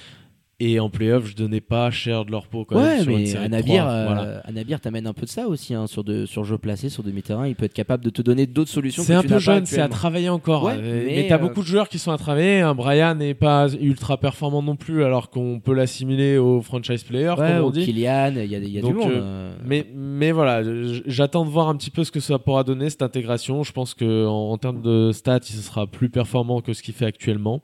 Et 0.60 0.78
en 0.78 0.88
playoff, 0.88 1.26
je 1.26 1.34
donnais 1.34 1.60
pas 1.60 1.90
cher 1.90 2.24
de 2.24 2.30
leur 2.30 2.46
peau 2.46 2.64
quand 2.64 2.76
même 2.76 2.98
ouais, 2.98 3.02
sur 3.02 3.10
une 3.10 3.22
mais 3.24 3.36
Anabir, 3.36 3.88
euh, 3.88 4.06
Voilà. 4.06 4.38
Anabir 4.44 4.80
t'amène 4.80 5.06
un 5.08 5.12
peu 5.12 5.22
de 5.26 5.30
ça 5.30 5.48
aussi 5.48 5.74
hein, 5.74 5.88
sur, 5.88 6.04
de, 6.04 6.26
sur 6.26 6.44
jeu 6.44 6.58
placé, 6.58 6.88
sur 6.88 7.02
demi-terrain. 7.02 7.48
Il 7.48 7.56
peut 7.56 7.64
être 7.64 7.74
capable 7.74 8.04
de 8.04 8.10
te 8.10 8.22
donner 8.22 8.46
d'autres 8.46 8.70
solutions. 8.70 9.02
C'est 9.02 9.14
un 9.14 9.24
peu 9.24 9.38
jeune, 9.40 9.66
c'est 9.66 9.80
à 9.80 9.88
travailler 9.88 10.28
encore. 10.28 10.62
Ouais, 10.64 10.74
Euh, 10.78 11.04
mais, 11.06 11.16
mais 11.16 11.26
t'as 11.28 11.34
euh, 11.36 11.38
beaucoup 11.38 11.60
de 11.62 11.66
joueurs 11.66 11.88
qui 11.88 11.98
sont 11.98 12.12
à 12.12 12.18
travailler. 12.18 12.60
Un 12.60 12.76
Brian 12.76 13.16
n'est 13.16 13.34
pas 13.34 13.66
ultra 13.74 14.16
performant 14.16 14.62
non 14.62 14.76
plus, 14.76 15.02
alors 15.02 15.28
qu'on 15.30 15.58
peut 15.58 15.74
l'assimiler 15.74 16.38
au 16.38 16.62
franchise 16.62 17.02
player, 17.02 17.30
Ouais, 17.30 17.54
comme 17.56 17.64
on 17.66 17.70
dit. 17.70 17.84
Kylian, 17.84 18.32
il 18.36 18.46
y 18.46 18.54
a, 18.54 18.58
il 18.58 18.68
y 18.70 18.78
a 18.78 18.80
du 18.80 18.86
Donc, 18.86 18.96
monde. 18.96 19.10
euh, 19.10 19.20
euh. 19.22 19.56
Mais, 19.66 19.84
mais 19.92 20.30
voilà, 20.30 20.62
j'attends 21.06 21.44
de 21.44 21.50
voir 21.50 21.68
un 21.68 21.74
petit 21.76 21.90
peu 21.90 22.04
ce 22.04 22.12
que 22.12 22.20
ça 22.20 22.38
pourra 22.38 22.62
donner, 22.62 22.90
cette 22.90 23.02
intégration. 23.02 23.64
Je 23.64 23.72
pense 23.72 23.92
que 23.94 24.24
en, 24.26 24.50
en 24.52 24.58
termes 24.58 24.82
de 24.82 25.10
stats, 25.10 25.40
il 25.50 25.56
sera 25.56 25.88
plus 25.88 26.10
performant 26.10 26.60
que 26.60 26.72
ce 26.74 26.82
qu'il 26.84 26.94
fait 26.94 27.06
actuellement, 27.06 27.62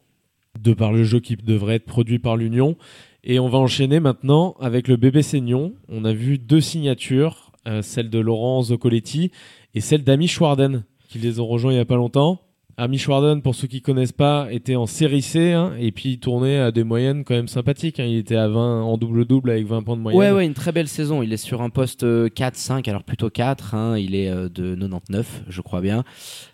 de 0.58 0.72
par 0.72 0.92
le 0.92 1.04
jeu 1.04 1.20
qui 1.20 1.36
devrait 1.36 1.76
être 1.76 1.84
produit 1.84 2.18
par 2.18 2.36
l'Union. 2.36 2.76
Et 3.22 3.38
on 3.38 3.48
va 3.48 3.58
enchaîner 3.58 4.00
maintenant 4.00 4.56
avec 4.60 4.88
le 4.88 4.96
bébé 4.96 5.22
Seignon. 5.22 5.74
On 5.88 6.04
a 6.04 6.12
vu 6.12 6.38
deux 6.38 6.60
signatures, 6.60 7.52
euh, 7.68 7.82
celle 7.82 8.10
de 8.10 8.18
Laurent 8.18 8.62
Zoccoletti 8.62 9.30
et 9.74 9.80
celle 9.80 10.04
d'Ami 10.04 10.26
Schwarden, 10.26 10.84
qui 11.08 11.18
les 11.18 11.40
ont 11.40 11.46
rejoints 11.46 11.72
il 11.72 11.76
y 11.76 11.80
a 11.80 11.84
pas 11.84 11.96
longtemps. 11.96 12.40
Ami 12.76 12.96
Schwarden, 12.98 13.42
pour 13.42 13.54
ceux 13.54 13.68
qui 13.68 13.82
connaissent 13.82 14.12
pas, 14.12 14.48
était 14.50 14.76
en 14.76 14.86
série 14.86 15.20
C 15.22 15.52
hein, 15.52 15.72
et 15.78 15.92
puis 15.92 16.10
il 16.12 16.18
tournait 16.18 16.58
à 16.58 16.70
des 16.70 16.82
moyennes 16.84 17.24
quand 17.24 17.34
même 17.34 17.48
sympathiques. 17.48 18.00
hein. 18.00 18.04
Il 18.06 18.16
était 18.16 18.36
à 18.36 18.48
20 18.48 18.82
en 18.82 18.96
double-double 18.96 19.50
avec 19.50 19.66
20 19.66 19.82
points 19.82 19.96
de 19.96 20.00
moyenne. 20.02 20.18
Ouais, 20.20 20.30
ouais, 20.30 20.46
une 20.46 20.54
très 20.54 20.72
belle 20.72 20.88
saison. 20.88 21.22
Il 21.22 21.32
est 21.32 21.36
sur 21.36 21.60
un 21.62 21.68
poste 21.70 22.04
euh, 22.04 22.28
4-5, 22.28 22.88
alors 22.88 23.02
plutôt 23.04 23.28
4. 23.28 23.74
hein. 23.74 23.98
Il 23.98 24.14
est 24.14 24.30
euh, 24.30 24.48
de 24.48 24.74
99, 24.74 25.42
je 25.48 25.60
crois 25.60 25.80
bien. 25.82 26.04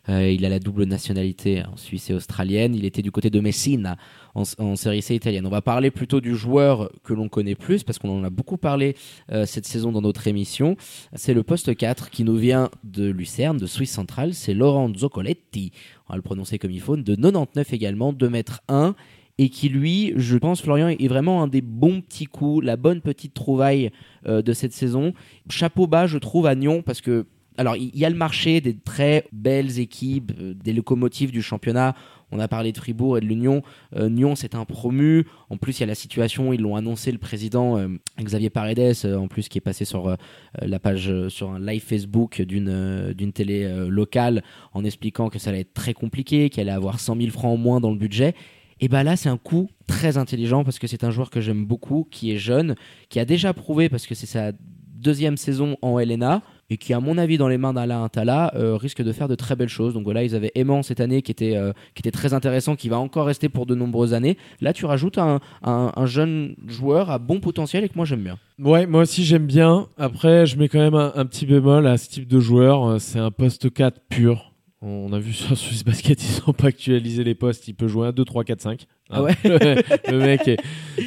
Euh, 0.09 0.31
il 0.31 0.45
a 0.45 0.49
la 0.49 0.59
double 0.59 0.85
nationalité 0.85 1.63
en 1.73 1.77
Suisse 1.77 2.11
et 2.11 2.15
australienne. 2.15 2.75
Il 2.75 2.85
était 2.85 3.03
du 3.03 3.11
côté 3.13 3.31
de 3.31 3.39
Messina 3.41 3.97
en, 4.37 4.77
série 4.77 5.03
C 5.03 5.15
italienne. 5.15 5.47
On 5.47 5.50
va 5.50 5.62
parler 5.62 5.91
plutôt 5.91 6.21
du 6.21 6.37
joueur 6.37 6.91
que 7.03 7.15
l'on 7.15 7.29
connaît 7.29 7.55
plus 7.55 7.82
parce 7.82 7.99
qu'on 7.99 8.20
en 8.20 8.25
a 8.25 8.31
beaucoup 8.31 8.56
parlé 8.58 8.94
euh, 9.32 9.46
cette 9.46 9.67
saison 9.67 9.93
dans 9.93 10.03
notre 10.03 10.29
émission. 10.29 10.77
C'est 11.15 11.34
le 11.34 11.43
poste 11.43 11.75
4 11.75 12.10
qui 12.10 12.25
nous 12.25 12.37
vient 12.37 12.70
de 12.84 13.06
Lucerne, 13.06 13.56
de 13.56 13.67
Suisse 13.67 13.93
centrale. 13.93 14.34
C'est 14.34 14.55
Laurent 14.55 14.93
Zoccoletti. 14.94 15.72
On 16.08 16.13
va 16.13 16.17
le 16.17 16.22
prononcer 16.22 16.58
comme 16.58 16.70
il 16.70 16.81
faut. 16.81 16.96
De 16.96 17.15
99 17.15 17.72
également, 17.72 18.13
2 18.13 18.29
mètres 18.29 18.60
1 18.69 18.94
et 19.39 19.49
qui 19.51 19.69
lui, 19.69 20.15
je 20.17 20.37
pense, 20.39 20.63
Florian, 20.63 20.89
est 20.89 21.08
vraiment 21.08 21.43
un 21.43 21.49
des 21.49 21.60
bons 21.60 22.01
petits 22.01 22.25
coups, 22.25 22.65
la 22.65 22.77
bonne 22.77 23.01
petite 23.01 23.34
trouvaille 23.34 23.91
euh, 24.27 24.41
de 24.41 24.53
cette 24.53 24.72
saison. 24.72 25.13
Chapeau 25.51 25.87
bas, 25.87 26.06
je 26.06 26.19
trouve, 26.19 26.46
à 26.46 26.55
Nyon, 26.55 26.82
parce 26.82 27.03
que, 27.03 27.27
alors, 27.58 27.77
il 27.77 27.94
y, 27.94 28.05
a 28.05 28.10
le 28.10 28.17
marché 28.17 28.60
des 28.60 28.75
très 28.75 29.27
belles 29.32 29.79
équipes, 29.79 30.32
euh, 30.41 30.55
des 30.55 30.72
locomotives 30.72 31.32
du 31.32 31.43
championnat. 31.43 31.94
On 32.33 32.41
a 32.41 32.49
parlé 32.49 32.73
de 32.73 32.79
Fribourg 32.79 33.19
et 33.19 33.21
de 33.21 33.27
l'Union. 33.27 33.63
Euh, 33.95 34.35
c'est 34.35 34.55
un 34.55 34.65
promu. 34.65 35.27
En 35.49 35.56
plus, 35.56 35.79
il 35.79 35.81
y 35.81 35.85
a 35.85 35.87
la 35.87 35.95
situation, 35.95 36.53
ils 36.53 36.61
l'ont 36.61 36.77
annoncé, 36.77 37.13
le 37.13 37.19
président 37.19 37.79
euh, 37.79 37.89
Xavier 38.21 38.51
Paredes, 38.51 38.97
euh, 39.05 39.17
en 39.17 39.29
plus, 39.29 39.49
qui 39.49 39.59
est 39.59 39.61
passé 39.61 39.85
sur 39.85 40.09
euh, 40.09 40.17
la 40.61 40.79
page, 40.79 41.13
sur 41.29 41.51
un 41.51 41.61
live 41.61 41.83
Facebook 41.83 42.43
d'une 42.43 43.13
d'une 43.13 43.33
télé 43.33 43.69
locale, 43.89 44.43
en 44.73 44.85
expliquant 44.85 45.29
que 45.29 45.39
ça 45.39 45.51
allait 45.51 45.61
être 45.61 45.75
très 45.75 45.95
compliqué, 45.95 46.51
qu'il 46.51 46.63
allait 46.63 46.71
avoir 46.71 46.99
100 46.99 47.17
000 47.17 47.31
francs 47.31 47.53
en 47.53 47.56
moins 47.56 47.81
dans 47.81 47.91
le 47.91 47.99
budget. 47.99 48.35
Et 48.81 48.89
bah 48.89 49.03
là, 49.05 49.17
c'est 49.17 49.29
un 49.29 49.39
coup 49.39 49.71
très 49.87 50.19
intelligent 50.19 50.65
parce 50.65 50.79
que 50.79 50.87
c'est 50.87 51.05
un 51.05 51.11
joueur 51.11 51.31
que 51.31 51.41
j'aime 51.41 51.65
beaucoup, 51.65 52.06
qui 52.11 52.33
est 52.33 52.39
jeune, 52.39 52.75
qui 53.09 53.19
a 53.19 53.25
déjà 53.25 53.55
prouvé 53.55 53.89
parce 53.89 54.06
que 54.06 54.15
c'est 54.15 54.27
sa 54.27 54.53
deuxième 54.96 55.36
saison 55.36 55.76
en 55.82 55.98
LNA 55.98 56.43
et 56.69 56.79
qui, 56.79 56.93
à 56.93 56.98
mon 57.00 57.17
avis, 57.17 57.38
dans 57.38 57.46
les 57.46 57.58
mains 57.58 57.72
d'Alain 57.72 58.03
Intala, 58.03 58.53
euh, 58.56 58.76
risque 58.76 59.03
de 59.03 59.12
faire 59.12 59.29
de 59.29 59.34
très 59.36 59.55
belles 59.55 59.69
choses. 59.69 59.94
Donc 59.94 60.03
voilà, 60.05 60.24
ils 60.24 60.34
avaient 60.34 60.50
Aimant 60.56 60.82
cette 60.82 61.00
année 61.00 61.22
qui 61.22 61.31
était, 61.31 61.56
euh, 61.56 61.72
qui 61.94 62.00
était 62.00 62.10
très 62.10 62.34
intéressant, 62.34 62.74
qui 62.74 62.88
va 62.88 62.98
encore 62.98 63.26
rester 63.26 63.48
pour 63.48 63.67
de 63.67 63.74
nombreuses 63.76 64.15
années. 64.15 64.36
Là, 64.60 64.72
tu 64.72 64.84
rajoutes 64.84 65.19
un, 65.19 65.38
un- 65.62 65.93
un 65.94 66.06
jeune 66.06 66.56
joueur 66.67 67.10
à 67.10 67.19
bon 67.19 67.38
potentiel 67.38 67.84
et 67.84 67.88
que 67.88 67.94
moi 67.96 68.05
j'aime 68.05 68.22
bien. 68.22 68.38
Ouais, 68.58 68.86
moi 68.86 69.03
aussi 69.03 69.24
j'aime 69.24 69.46
bien. 69.46 69.86
Après, 69.96 70.44
je 70.46 70.56
mets 70.58 70.69
quand 70.69 70.81
même 70.81 70.94
un, 70.96 71.12
un 71.15 71.24
petit 71.26 71.46
bémol 71.46 71.86
à 71.86 71.96
ce 71.98 72.08
type 72.08 72.26
de 72.26 72.41
joueur. 72.41 72.84
Euh, 72.88 72.98
C'est 72.98 73.20
un 73.20 73.31
poste 73.31 73.72
4 73.72 74.00
pur. 74.08 74.53
On 74.83 75.13
a 75.13 75.19
vu 75.19 75.33
sur 75.33 75.56
Swiss 75.56 75.85
Basket, 75.85 76.23
ils 76.23 76.43
n'ont 76.47 76.53
pas 76.53 76.69
actualisé 76.69 77.25
les 77.25 77.35
postes. 77.35 77.67
Il 77.67 77.75
peut 77.75 77.89
jouer 77.89 78.09
à 78.09 78.13
2, 78.13 78.25
3, 78.25 78.45
4, 78.45 78.61
5. 78.61 78.87
Ah 79.11 79.23
ouais 79.25 79.33
Le 79.45 80.19
mec 80.19 80.47
est... 80.47 80.56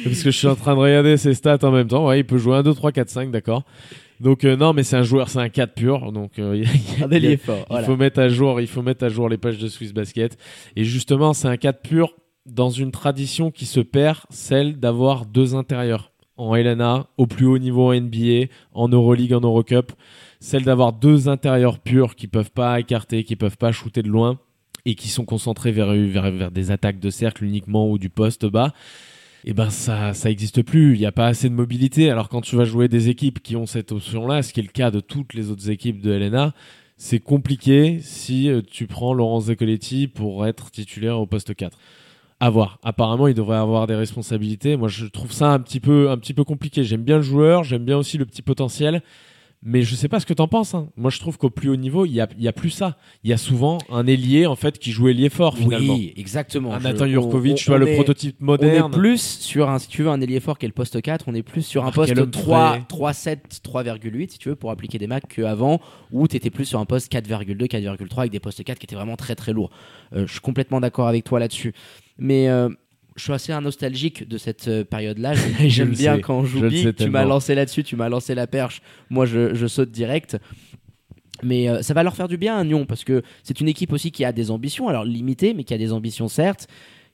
Parce 0.04 0.22
que 0.22 0.30
je 0.30 0.36
suis 0.36 0.48
en 0.48 0.56
train 0.56 0.74
de 0.74 0.80
regarder 0.80 1.16
ses 1.16 1.34
stats 1.34 1.58
en 1.62 1.70
même 1.70 1.86
temps. 1.86 2.06
Ouais, 2.06 2.20
il 2.20 2.24
peut 2.24 2.38
jouer 2.38 2.56
à 2.56 2.62
2, 2.62 2.74
3, 2.74 2.90
4, 2.92 3.08
5, 3.08 3.30
d'accord. 3.30 3.62
Donc 4.18 4.44
euh, 4.44 4.56
non, 4.56 4.72
mais 4.74 4.82
c'est 4.82 4.96
un 4.96 5.02
joueur, 5.04 5.28
c'est 5.30 5.38
un 5.38 5.48
4 5.48 5.72
pur. 5.74 6.10
Donc 6.12 6.38
euh, 6.38 6.56
il 6.56 6.64
a- 6.64 7.06
il 7.16 7.38
a- 7.70 7.82
faut 7.84 7.96
mettre 7.96 8.18
à 8.20 8.28
jour, 8.28 8.60
il 8.60 8.66
faut 8.66 8.82
mettre 8.82 9.04
à 9.04 9.08
jour 9.08 9.28
les 9.28 9.38
pages 9.38 9.58
de 9.58 9.68
Swiss 9.68 9.94
Basket. 9.94 10.36
Et 10.76 10.84
justement, 10.84 11.32
c'est 11.32 11.48
un 11.48 11.56
4 11.56 11.80
pur 11.80 12.14
dans 12.46 12.70
une 12.70 12.90
tradition 12.90 13.50
qui 13.52 13.66
se 13.66 13.80
perd, 13.80 14.18
celle 14.30 14.78
d'avoir 14.80 15.26
deux 15.26 15.54
intérieurs 15.54 16.10
en 16.36 16.56
LNA, 16.56 17.06
au 17.18 17.26
plus 17.26 17.46
haut 17.46 17.58
niveau 17.58 17.92
en 17.92 17.94
NBA, 17.94 18.46
en 18.72 18.88
Euroleague, 18.88 19.34
en 19.34 19.40
Eurocup, 19.40 19.92
celle 20.40 20.64
d'avoir 20.64 20.92
deux 20.92 21.28
intérieurs 21.28 21.78
purs 21.78 22.16
qui 22.16 22.26
peuvent 22.26 22.50
pas 22.50 22.80
écarter, 22.80 23.24
qui 23.24 23.36
peuvent 23.36 23.58
pas 23.58 23.72
shooter 23.72 24.02
de 24.02 24.08
loin 24.08 24.38
et 24.86 24.94
qui 24.94 25.08
sont 25.08 25.26
concentrés 25.26 25.70
vers, 25.70 25.92
vers, 25.92 26.50
des 26.50 26.70
attaques 26.70 26.98
de 26.98 27.10
cercle 27.10 27.44
uniquement 27.44 27.90
ou 27.90 27.98
du 27.98 28.08
poste 28.08 28.46
bas. 28.46 28.72
Et 29.44 29.54
ben 29.54 29.70
ça 29.70 30.12
ça 30.12 30.30
existe 30.30 30.62
plus, 30.62 30.94
il 30.94 30.98
n'y 30.98 31.06
a 31.06 31.12
pas 31.12 31.26
assez 31.26 31.48
de 31.48 31.54
mobilité. 31.54 32.10
Alors 32.10 32.28
quand 32.28 32.40
tu 32.40 32.56
vas 32.56 32.64
jouer 32.64 32.88
des 32.88 33.08
équipes 33.08 33.42
qui 33.42 33.56
ont 33.56 33.66
cette 33.66 33.92
option-là, 33.92 34.42
ce 34.42 34.52
qui 34.52 34.60
est 34.60 34.64
le 34.64 34.68
cas 34.68 34.90
de 34.90 35.00
toutes 35.00 35.32
les 35.34 35.50
autres 35.50 35.70
équipes 35.70 36.00
de 36.00 36.10
LNA, 36.10 36.52
c'est 37.02 37.20
compliqué 37.20 37.98
si 38.02 38.50
euh, 38.50 38.60
tu 38.60 38.86
prends 38.86 39.14
Laurent 39.14 39.40
Zecoletti 39.40 40.06
pour 40.06 40.46
être 40.46 40.70
titulaire 40.70 41.18
au 41.18 41.24
poste 41.24 41.54
4. 41.54 41.78
À 42.40 42.50
voir. 42.50 42.78
Apparemment, 42.82 43.26
il 43.26 43.34
devrait 43.34 43.56
avoir 43.56 43.86
des 43.86 43.94
responsabilités. 43.94 44.76
Moi, 44.76 44.88
je 44.88 45.06
trouve 45.06 45.32
ça 45.32 45.50
un 45.50 45.60
petit 45.60 45.80
peu, 45.80 46.10
un 46.10 46.18
petit 46.18 46.34
peu 46.34 46.44
compliqué. 46.44 46.84
J'aime 46.84 47.02
bien 47.02 47.16
le 47.16 47.22
joueur, 47.22 47.64
j'aime 47.64 47.86
bien 47.86 47.96
aussi 47.96 48.18
le 48.18 48.26
petit 48.26 48.42
potentiel. 48.42 49.02
Mais 49.62 49.82
je 49.82 49.94
sais 49.94 50.08
pas 50.08 50.20
ce 50.20 50.24
que 50.26 50.32
t'en 50.32 50.48
penses. 50.48 50.72
hein. 50.74 50.88
Moi, 50.96 51.10
je 51.10 51.18
trouve 51.18 51.36
qu'au 51.36 51.50
plus 51.50 51.68
haut 51.68 51.76
niveau, 51.76 52.06
il 52.06 52.12
y 52.12 52.20
a, 52.22 52.28
y 52.38 52.48
a 52.48 52.52
plus 52.52 52.70
ça. 52.70 52.96
Il 53.24 53.28
y 53.30 53.32
a 53.34 53.36
souvent 53.36 53.76
un 53.90 54.06
ailier 54.06 54.46
en 54.46 54.56
fait 54.56 54.78
qui 54.78 54.90
joue 54.90 55.08
ailier 55.08 55.28
fort 55.28 55.58
finalement. 55.58 55.92
Oui, 55.94 56.14
exactement. 56.16 56.72
Un 56.72 56.80
Nathan 56.80 57.04
on- 57.04 57.08
Jurkovic, 57.08 57.52
on- 57.52 57.56
tu 57.56 57.66
vois 57.66 57.76
on 57.76 57.80
le 57.80 57.94
prototype 57.94 58.36
On 58.40 58.44
moderne. 58.46 58.90
est 58.90 58.96
plus 58.96 59.20
sur 59.20 59.68
un, 59.68 59.78
si 59.78 59.88
tu 59.88 60.02
veux, 60.04 60.08
un 60.08 60.20
ailier 60.22 60.40
fort 60.40 60.56
qui 60.58 60.64
est 60.64 60.68
le 60.68 60.72
poste 60.72 61.02
4, 61.02 61.26
on 61.28 61.34
est 61.34 61.42
plus 61.42 61.60
sur 61.60 61.82
un 61.82 61.92
Markel 61.94 62.14
poste 62.14 62.18
Humphrey. 62.18 62.30
3, 62.42 62.78
3,7, 62.88 63.60
3,8 63.62 64.30
si 64.30 64.38
tu 64.38 64.48
veux, 64.48 64.56
pour 64.56 64.70
appliquer 64.70 64.96
des 64.96 65.06
macs 65.06 65.28
qu'avant, 65.28 65.78
où 66.10 66.26
tu 66.26 66.36
étais 66.36 66.48
plus 66.50 66.64
sur 66.64 66.80
un 66.80 66.86
poste 66.86 67.12
4,2, 67.12 67.66
4,3 67.66 68.20
avec 68.20 68.32
des 68.32 68.40
postes 68.40 68.64
4 68.64 68.78
qui 68.78 68.86
étaient 68.86 68.96
vraiment 68.96 69.16
très 69.16 69.34
très 69.34 69.52
lourds. 69.52 69.70
Euh, 70.14 70.26
je 70.26 70.32
suis 70.32 70.40
complètement 70.40 70.80
d'accord 70.80 71.06
avec 71.06 71.24
toi 71.24 71.38
là-dessus. 71.38 71.74
Mais 72.16 72.48
euh, 72.48 72.70
je 73.16 73.22
suis 73.24 73.32
assez 73.32 73.52
nostalgique 73.60 74.26
de 74.28 74.38
cette 74.38 74.68
euh, 74.68 74.84
période-là. 74.84 75.34
Je 75.60 75.68
J'aime 75.68 75.90
bien 75.90 76.16
sais. 76.16 76.20
quand 76.20 76.38
on 76.40 76.44
Je 76.44 76.58
joue 76.58 76.68
big. 76.68 76.82
sais 76.84 76.92
Tu 76.92 77.10
m'as 77.10 77.24
lancé 77.24 77.54
là-dessus, 77.54 77.82
tu 77.84 77.96
m'as 77.96 78.08
lancé 78.08 78.34
la 78.34 78.46
perche. 78.46 78.80
Moi, 79.10 79.26
je, 79.26 79.54
je 79.54 79.66
saute 79.66 79.90
direct. 79.90 80.38
Mais 81.42 81.68
euh, 81.68 81.82
ça 81.82 81.94
va 81.94 82.02
leur 82.02 82.14
faire 82.14 82.28
du 82.28 82.36
bien 82.36 82.56
à 82.56 82.64
Nyon 82.64 82.84
parce 82.86 83.02
que 83.04 83.22
c'est 83.42 83.60
une 83.60 83.68
équipe 83.68 83.92
aussi 83.92 84.10
qui 84.12 84.24
a 84.24 84.32
des 84.32 84.50
ambitions, 84.50 84.88
alors 84.88 85.04
limitées, 85.04 85.54
mais 85.54 85.64
qui 85.64 85.72
a 85.72 85.78
des 85.78 85.92
ambitions 85.92 86.28
certes, 86.28 86.66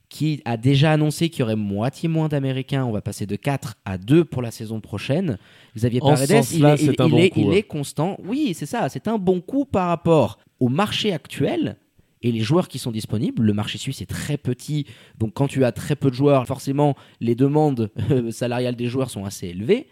qui 0.09 0.41
a 0.45 0.57
déjà 0.57 0.93
annoncé 0.93 1.29
qu'il 1.31 1.41
y 1.41 1.43
aurait 1.45 1.57
moitié 1.57 2.09
moins 2.09 2.29
d'Américains. 2.29 2.85
On 2.85 2.93
va 2.93 3.00
passer 3.00 3.26
de 3.26 3.37
4 3.37 3.75
à 3.85 3.99
2 3.99 4.25
pour 4.25 4.43
la 4.43 4.50
saison 4.50 4.81
prochaine. 4.81 5.38
Xavier 5.76 6.00
En 6.03 6.11
Paredes, 6.15 6.45
il, 6.53 6.65
est, 6.65 6.83
il- 6.83 6.95
un 6.99 7.09
bon 7.09 7.19
est- 7.19 7.31
coup, 7.31 7.41
il 7.41 7.47
ouais. 7.49 7.59
est 7.59 7.62
constant. 7.62 8.17
Oui, 8.25 8.53
c'est 8.55 8.67
ça, 8.67 8.88
c'est 8.88 9.07
un 9.09 9.19
bon 9.19 9.41
coup 9.41 9.65
par 9.65 9.88
rapport 9.88 10.38
au 10.61 10.69
marché 10.69 11.12
actuel. 11.12 11.76
Et 12.23 12.32
les 12.32 12.40
joueurs 12.40 12.68
qui 12.68 12.78
sont 12.78 12.90
disponibles, 12.90 13.42
le 13.42 13.52
marché 13.52 13.78
suisse 13.78 14.00
est 14.00 14.06
très 14.06 14.37
petit, 14.37 14.87
donc 15.18 15.35
quand 15.35 15.49
tu 15.49 15.64
as 15.64 15.73
très 15.73 15.96
peu 15.96 16.11
de 16.11 16.14
joueurs, 16.14 16.46
forcément 16.46 16.96
les 17.20 17.35
demandes 17.35 17.90
euh, 18.11 18.30
salariales 18.30 18.76
des 18.76 18.87
joueurs 18.87 19.11
sont 19.11 19.25
assez 19.25 19.49
élevées 19.49 19.88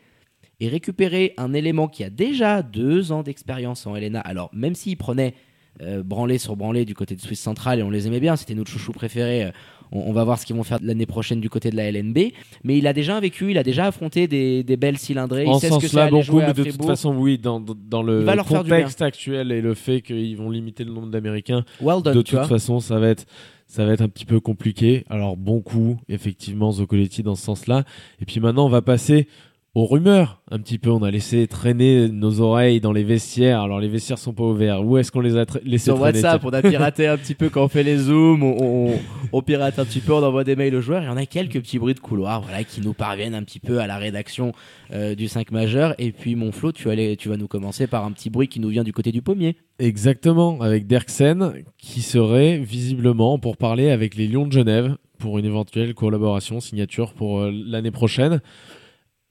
et 0.60 0.68
récupérer 0.68 1.34
un 1.36 1.52
élément 1.52 1.88
qui 1.88 2.04
a 2.04 2.10
déjà 2.10 2.62
deux 2.62 3.12
ans 3.12 3.22
d'expérience 3.22 3.86
en 3.86 3.94
LNA. 3.96 4.20
Alors, 4.20 4.50
même 4.52 4.74
s'il 4.74 4.96
prenait 4.96 5.34
euh, 5.82 6.02
branlé 6.02 6.38
sur 6.38 6.56
branlé 6.56 6.84
du 6.84 6.94
côté 6.94 7.16
de 7.16 7.20
Suisse 7.20 7.40
centrale 7.40 7.80
et 7.80 7.82
on 7.82 7.90
les 7.90 8.06
aimait 8.06 8.20
bien, 8.20 8.36
c'était 8.36 8.54
notre 8.54 8.70
chouchou 8.70 8.92
préféré. 8.92 9.50
On, 9.92 10.00
on 10.00 10.12
va 10.12 10.24
voir 10.24 10.38
ce 10.38 10.46
qu'ils 10.46 10.56
vont 10.56 10.62
faire 10.62 10.78
l'année 10.82 11.06
prochaine 11.06 11.40
du 11.40 11.50
côté 11.50 11.70
de 11.70 11.76
la 11.76 11.90
LNB. 11.90 12.18
Mais 12.64 12.78
il 12.78 12.86
a 12.86 12.92
déjà 12.92 13.18
vécu, 13.20 13.50
il 13.50 13.58
a 13.58 13.62
déjà 13.62 13.86
affronté 13.86 14.26
des, 14.26 14.62
des 14.62 14.76
belles 14.76 14.98
cylindrées. 14.98 15.46
En 15.46 15.56
il 15.56 15.60
sait 15.60 15.70
ce 15.70 15.78
que 15.78 15.98
aller 15.98 16.10
bon 16.10 16.22
coup, 16.22 16.38
mais 16.38 16.52
de 16.52 16.64
toute 16.64 16.84
façon, 16.84 17.14
oui, 17.16 17.38
dans, 17.38 17.58
le 17.58 18.42
contexte 18.42 19.02
actuel 19.02 19.52
et 19.52 19.60
le 19.60 19.74
fait 19.74 20.00
qu'ils 20.00 20.36
vont 20.36 20.50
limiter 20.50 20.84
le 20.84 20.92
nombre 20.92 21.08
d'Américains, 21.08 21.64
well 21.80 22.02
done, 22.02 22.14
de 22.14 22.22
toute 22.22 22.30
vois. 22.30 22.46
façon, 22.46 22.80
ça 22.80 22.98
va 22.98 23.08
être 23.08 23.26
ça 23.66 23.84
va 23.84 23.92
être 23.92 24.02
un 24.02 24.08
petit 24.08 24.26
peu 24.26 24.40
compliqué. 24.40 25.04
Alors 25.08 25.36
bon 25.36 25.60
coup, 25.60 25.98
effectivement, 26.08 26.70
Zocoletti 26.70 27.22
dans 27.22 27.34
ce 27.34 27.42
sens-là. 27.42 27.84
Et 28.20 28.24
puis 28.24 28.40
maintenant, 28.40 28.66
on 28.66 28.70
va 28.70 28.82
passer 28.82 29.26
aux 29.74 29.86
rumeurs 29.86 30.40
un 30.50 30.58
petit 30.60 30.78
peu. 30.78 30.90
On 30.90 31.02
a 31.02 31.10
laissé 31.10 31.46
traîner 31.48 32.08
nos 32.08 32.40
oreilles 32.40 32.80
dans 32.80 32.92
les 32.92 33.02
vestiaires. 33.02 33.60
Alors 33.60 33.80
les 33.80 33.88
vestiaires 33.88 34.18
sont 34.18 34.32
pas 34.32 34.44
ouverts. 34.44 34.84
Où 34.84 34.98
est-ce 34.98 35.10
qu'on 35.10 35.20
les 35.20 35.36
a 35.36 35.44
tra- 35.44 35.60
laissés 35.64 35.86
Sur 35.86 35.98
traîner 35.98 36.18
WhatsApp, 36.22 36.44
on 36.44 36.50
a 36.50 36.62
piraté 36.62 37.06
un 37.08 37.16
petit 37.16 37.34
peu 37.34 37.48
quand 37.48 37.64
on 37.64 37.68
fait 37.68 37.82
les 37.82 37.96
zooms, 37.96 38.42
on, 38.42 38.90
on- 38.92 38.98
on 39.32 39.42
pirate 39.42 39.78
un 39.78 39.84
petit 39.84 40.00
peu, 40.00 40.12
on 40.12 40.22
envoie 40.22 40.44
des 40.44 40.54
mails 40.54 40.74
aux 40.76 40.80
joueurs 40.80 41.02
et 41.02 41.08
on 41.08 41.16
a 41.16 41.26
quelques 41.26 41.60
petits 41.60 41.78
bruits 41.80 41.94
de 41.94 42.00
couloir 42.00 42.42
voilà, 42.42 42.62
qui 42.62 42.80
nous 42.82 42.92
parviennent 42.92 43.34
un 43.34 43.42
petit 43.42 43.58
peu 43.58 43.80
à 43.80 43.86
la 43.88 43.96
rédaction 43.98 44.52
euh, 44.92 45.14
du 45.16 45.26
5 45.26 45.50
majeur. 45.50 45.94
Et 45.98 46.12
puis, 46.12 46.36
mon 46.36 46.52
Flo, 46.52 46.70
tu, 46.70 46.84
vas 46.84 46.92
aller- 46.92 47.16
tu 47.16 47.28
vas 47.28 47.36
nous 47.36 47.48
commencer 47.48 47.86
par 47.88 48.04
un 48.04 48.12
petit 48.12 48.30
bruit 48.30 48.46
qui 48.48 48.60
nous 48.60 48.68
vient 48.68 48.84
du 48.84 48.92
côté 48.92 49.10
du 49.10 49.22
pommier. 49.22 49.56
Exactement, 49.80 50.60
avec 50.60 50.86
Derksen 50.86 51.52
qui 51.78 52.00
serait 52.02 52.58
visiblement 52.58 53.38
pour 53.40 53.56
parler 53.56 53.90
avec 53.90 54.14
les 54.14 54.28
Lions 54.28 54.46
de 54.46 54.52
Genève 54.52 54.96
pour 55.18 55.38
une 55.38 55.44
éventuelle 55.46 55.94
collaboration, 55.94 56.60
signature 56.60 57.12
pour 57.14 57.40
euh, 57.40 57.50
l'année 57.52 57.90
prochaine. 57.90 58.40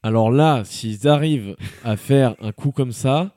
Alors 0.06 0.32
là, 0.32 0.64
s'ils 0.66 1.08
arrivent 1.08 1.56
à 1.86 1.96
faire 1.96 2.36
un 2.42 2.52
coup 2.52 2.72
comme 2.72 2.92
ça, 2.92 3.34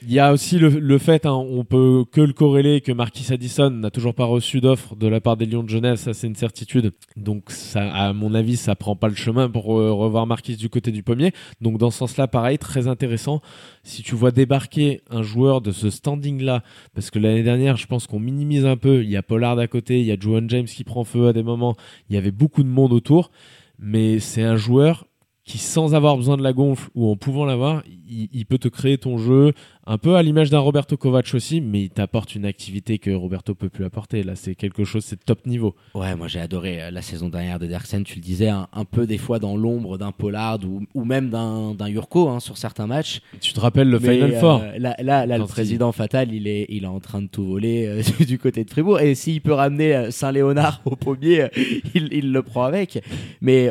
il 0.00 0.10
y 0.10 0.18
a 0.18 0.32
aussi 0.32 0.58
le, 0.58 0.70
le 0.70 0.98
fait, 0.98 1.26
hein, 1.26 1.34
on 1.34 1.62
peut 1.62 2.06
que 2.10 2.22
le 2.22 2.32
corréler, 2.32 2.80
que 2.80 2.90
Marquis 2.90 3.30
Addison 3.34 3.68
n'a 3.68 3.90
toujours 3.90 4.14
pas 4.14 4.24
reçu 4.24 4.62
d'offre 4.62 4.96
de 4.96 5.06
la 5.08 5.20
part 5.20 5.36
des 5.36 5.44
Lions 5.44 5.62
de 5.62 5.68
Genève, 5.68 5.96
ça 5.96 6.14
c'est 6.14 6.26
une 6.26 6.34
certitude. 6.34 6.94
Donc 7.16 7.50
ça, 7.50 7.82
à 7.92 8.14
mon 8.14 8.32
avis, 8.32 8.56
ça 8.56 8.74
prend 8.74 8.96
pas 8.96 9.08
le 9.08 9.14
chemin 9.14 9.50
pour 9.50 9.78
euh, 9.78 9.92
revoir 9.92 10.26
Marquis 10.26 10.56
du 10.56 10.70
côté 10.70 10.90
du 10.90 11.02
pommier. 11.02 11.32
Donc 11.60 11.76
dans 11.76 11.90
ce 11.90 11.98
sens-là, 11.98 12.28
pareil, 12.28 12.56
très 12.56 12.88
intéressant. 12.88 13.42
Si 13.82 14.02
tu 14.02 14.14
vois 14.14 14.30
débarquer 14.30 15.02
un 15.10 15.22
joueur 15.22 15.60
de 15.60 15.70
ce 15.70 15.90
standing-là, 15.90 16.62
parce 16.94 17.10
que 17.10 17.18
l'année 17.18 17.42
dernière, 17.42 17.76
je 17.76 17.86
pense 17.86 18.06
qu'on 18.06 18.20
minimise 18.20 18.64
un 18.64 18.78
peu. 18.78 19.04
Il 19.04 19.10
y 19.10 19.16
a 19.16 19.22
Pollard 19.22 19.58
à 19.58 19.66
côté, 19.66 20.00
il 20.00 20.06
y 20.06 20.12
a 20.12 20.16
Joan 20.18 20.48
James 20.48 20.64
qui 20.64 20.82
prend 20.82 21.04
feu 21.04 21.28
à 21.28 21.34
des 21.34 21.42
moments. 21.42 21.76
Il 22.08 22.14
y 22.14 22.18
avait 22.18 22.32
beaucoup 22.32 22.62
de 22.62 22.68
monde 22.68 22.94
autour, 22.94 23.30
mais 23.78 24.18
c'est 24.18 24.42
un 24.42 24.56
joueur 24.56 25.06
qui, 25.46 25.58
sans 25.58 25.94
avoir 25.94 26.16
besoin 26.16 26.36
de 26.36 26.42
la 26.42 26.52
gonfle 26.52 26.90
ou 26.96 27.08
en 27.08 27.14
pouvant 27.16 27.44
l'avoir, 27.44 27.84
il, 28.10 28.28
il 28.32 28.46
peut 28.46 28.58
te 28.58 28.66
créer 28.66 28.98
ton 28.98 29.16
jeu 29.16 29.52
un 29.86 29.96
peu 29.96 30.16
à 30.16 30.22
l'image 30.24 30.50
d'un 30.50 30.58
Roberto 30.58 30.96
Kovac 30.96 31.32
aussi, 31.34 31.60
mais 31.60 31.82
il 31.82 31.90
t'apporte 31.90 32.34
une 32.34 32.44
activité 32.44 32.98
que 32.98 33.12
Roberto 33.12 33.54
peut 33.54 33.68
plus 33.68 33.84
apporter. 33.84 34.24
Là, 34.24 34.34
c'est 34.34 34.56
quelque 34.56 34.82
chose, 34.82 35.04
c'est 35.04 35.24
top 35.24 35.46
niveau. 35.46 35.76
Ouais, 35.94 36.16
moi 36.16 36.26
j'ai 36.26 36.40
adoré 36.40 36.82
euh, 36.82 36.90
la 36.90 37.00
saison 37.00 37.28
dernière 37.28 37.60
de 37.60 37.66
Derksen, 37.66 38.02
tu 38.02 38.16
le 38.16 38.22
disais, 38.22 38.48
un, 38.48 38.66
un 38.72 38.84
peu 38.84 39.06
des 39.06 39.18
fois 39.18 39.38
dans 39.38 39.56
l'ombre 39.56 39.98
d'un 39.98 40.10
Pollard 40.10 40.58
ou, 40.66 40.82
ou 40.94 41.04
même 41.04 41.30
d'un 41.30 41.88
Yurko 41.88 42.28
hein, 42.28 42.40
sur 42.40 42.58
certains 42.58 42.88
matchs. 42.88 43.20
Tu 43.40 43.52
te 43.52 43.60
rappelles 43.60 43.88
le 43.88 44.00
Mais, 44.00 44.14
Final 44.14 44.32
euh, 44.32 44.40
Four? 44.40 44.62
Là, 44.78 44.96
là, 45.00 45.26
là, 45.26 45.38
le 45.38 45.44
il- 45.44 45.46
président 45.46 45.92
Fatal, 45.92 46.34
il 46.34 46.48
est, 46.48 46.66
il 46.70 46.82
est 46.82 46.88
en 46.88 46.98
train 46.98 47.22
de 47.22 47.28
tout 47.28 47.44
voler 47.46 47.86
euh, 47.86 48.02
du- 48.26 48.40
côté 48.40 48.64
de 48.64 48.70
Fribourg. 48.70 48.98
Et 48.98 49.14
s'il 49.14 49.40
peut 49.40 49.52
ramener 49.52 50.10
Saint-Léonard 50.10 50.82
au 50.86 50.96
pommier, 50.96 51.46
il, 51.94 52.08
il 52.12 52.32
le 52.32 52.42
prend 52.42 52.64
avec. 52.64 53.00
Mais 53.40 53.70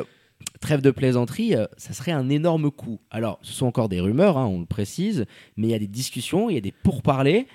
trêve 0.65 0.81
de 0.81 0.89
plaisanterie, 0.89 1.55
euh, 1.55 1.67
ça 1.77 1.93
serait 1.93 2.11
un 2.11 2.27
énorme 2.27 2.71
coup. 2.71 2.99
Alors, 3.11 3.37
ce 3.43 3.53
sont 3.53 3.67
encore 3.67 3.87
des 3.87 3.99
rumeurs, 3.99 4.39
hein, 4.39 4.47
on 4.47 4.59
le 4.59 4.65
précise, 4.65 5.25
mais 5.57 5.67
il 5.67 5.69
y 5.69 5.75
a 5.75 5.79
des 5.79 5.85
discussions, 5.85 6.49
il 6.49 6.55
y 6.55 6.57
a 6.57 6.61
des 6.61 6.71
pourparlers. 6.71 7.45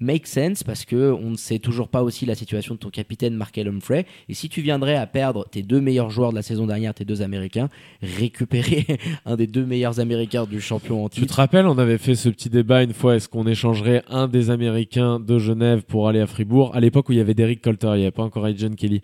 Make 0.00 0.26
sense 0.26 0.62
parce 0.64 0.84
que 0.84 1.12
on 1.12 1.30
ne 1.30 1.36
sait 1.36 1.58
toujours 1.60 1.88
pas 1.88 2.02
aussi 2.02 2.26
la 2.26 2.34
situation 2.34 2.74
de 2.74 2.80
ton 2.80 2.90
capitaine 2.90 3.34
Markel 3.34 3.68
Humphrey. 3.68 4.06
Et 4.28 4.34
si 4.34 4.48
tu 4.48 4.60
viendrais 4.60 4.96
à 4.96 5.06
perdre 5.06 5.46
tes 5.48 5.62
deux 5.62 5.80
meilleurs 5.80 6.10
joueurs 6.10 6.30
de 6.30 6.34
la 6.36 6.42
saison 6.42 6.66
dernière, 6.66 6.94
tes 6.94 7.04
deux 7.04 7.22
Américains, 7.22 7.68
récupérer 8.02 8.86
un 9.26 9.36
des 9.36 9.46
deux 9.46 9.64
meilleurs 9.64 10.00
Américains 10.00 10.44
du 10.46 10.60
champion 10.60 11.04
en 11.04 11.08
Tu 11.08 11.20
titre. 11.20 11.34
te 11.34 11.40
rappelles, 11.40 11.66
on 11.66 11.78
avait 11.78 11.98
fait 11.98 12.14
ce 12.14 12.28
petit 12.28 12.50
débat 12.50 12.82
une 12.82 12.92
fois, 12.92 13.16
est-ce 13.16 13.28
qu'on 13.28 13.46
échangerait 13.46 14.02
un 14.08 14.28
des 14.28 14.50
Américains 14.50 15.20
de 15.20 15.38
Genève 15.38 15.82
pour 15.82 16.08
aller 16.08 16.20
à 16.20 16.26
Fribourg? 16.26 16.74
À 16.74 16.80
l'époque 16.80 17.08
où 17.08 17.12
il 17.12 17.18
y 17.18 17.20
avait 17.20 17.34
Derek 17.34 17.60
Colter, 17.62 17.88
il 17.94 17.98
n'y 17.98 18.02
avait 18.02 18.10
pas 18.10 18.22
encore 18.24 18.48
John 18.56 18.74
Kelly. 18.76 19.00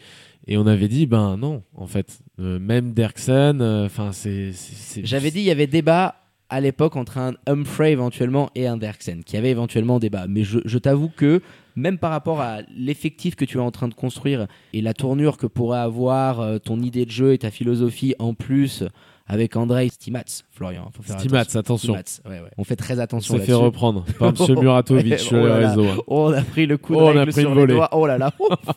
Et 0.47 0.57
on 0.57 0.67
avait 0.67 0.89
dit, 0.89 1.07
ben 1.07 1.37
non, 1.37 1.63
en 1.77 1.87
fait. 1.87 2.19
Euh, 2.41 2.59
même 2.59 2.93
Derksen, 2.95 3.61
enfin, 3.63 4.11
c'est... 4.13 4.53
c'est- 4.53 4.75
c'est- 4.75 5.07
J'avais 5.07 5.31
dit 5.31 5.41
il 5.41 5.45
y 5.45 5.51
avait 5.51 5.67
débat 5.67 6.17
à 6.51 6.61
l'époque 6.61 6.97
entre 6.97 7.19
un 7.19 7.33
Humphrey 7.47 7.93
éventuellement 7.93 8.51
et 8.55 8.67
un 8.67 8.77
Derksen, 8.77 9.23
qui 9.25 9.37
avait 9.37 9.51
éventuellement 9.51 9.99
débat. 9.99 10.27
Mais 10.29 10.45
je, 10.45 10.59
je 10.65 10.79
t'avoue 10.79 11.09
que 11.09 11.41
même 11.77 11.99
par 11.99 12.11
rapport 12.11 12.41
à 12.41 12.59
l'effectif 12.77 13.37
que 13.37 13.45
tu 13.45 13.59
es 13.59 13.61
en 13.61 13.71
train 13.71 13.89
de 13.89 13.95
construire 13.95 14.47
et 14.73 14.83
la 14.83 14.93
tournure 14.95 15.37
que 15.37 15.47
pourrait 15.47 15.79
avoir 15.79 16.41
euh, 16.41 16.59
ton 16.59 16.81
idée 16.81 17.07
de 17.07 17.11
jeu 17.11 17.33
et 17.33 17.39
ta 17.39 17.51
philosophie 17.51 18.15
en 18.19 18.35
plus 18.35 18.85
avec 19.27 19.55
Andrei 19.55 19.89
Stimats, 19.89 20.43
Florian, 20.51 20.91
faut 20.93 21.05
faire 21.05 21.21
Stimats, 21.21 21.45
attention. 21.55 21.95
Stimats, 22.05 22.29
ouais, 22.35 22.43
ouais. 22.43 22.51
On 22.59 22.65
fait 22.65 22.75
très 22.75 22.97
On 22.97 22.99
attention 22.99 23.37
s'est 23.39 23.45
fait 23.45 23.53
reprendre 23.53 24.05
par 24.19 24.31
M. 24.31 24.35
Muratovic 24.61 25.21
sur 25.21 25.39
oh 25.39 25.43
les 25.43 25.49
là 25.49 25.61
là. 25.61 25.69
réseaux. 25.69 25.87
hein. 25.87 25.97
Oh, 26.09 26.31
on 26.31 26.33
a 26.33 26.43
pris 26.43 26.67
le 26.67 26.77
coup 26.79 26.95
de 26.95 26.99
Oh, 26.99 27.13
on 27.15 27.17
a 27.17 27.27
pris 27.27 27.41
sur 27.41 27.55
le 27.55 27.65
les 27.65 27.75
doigts. 27.75 27.89
Oh 27.93 28.09
là 28.09 28.19
là. 28.19 28.33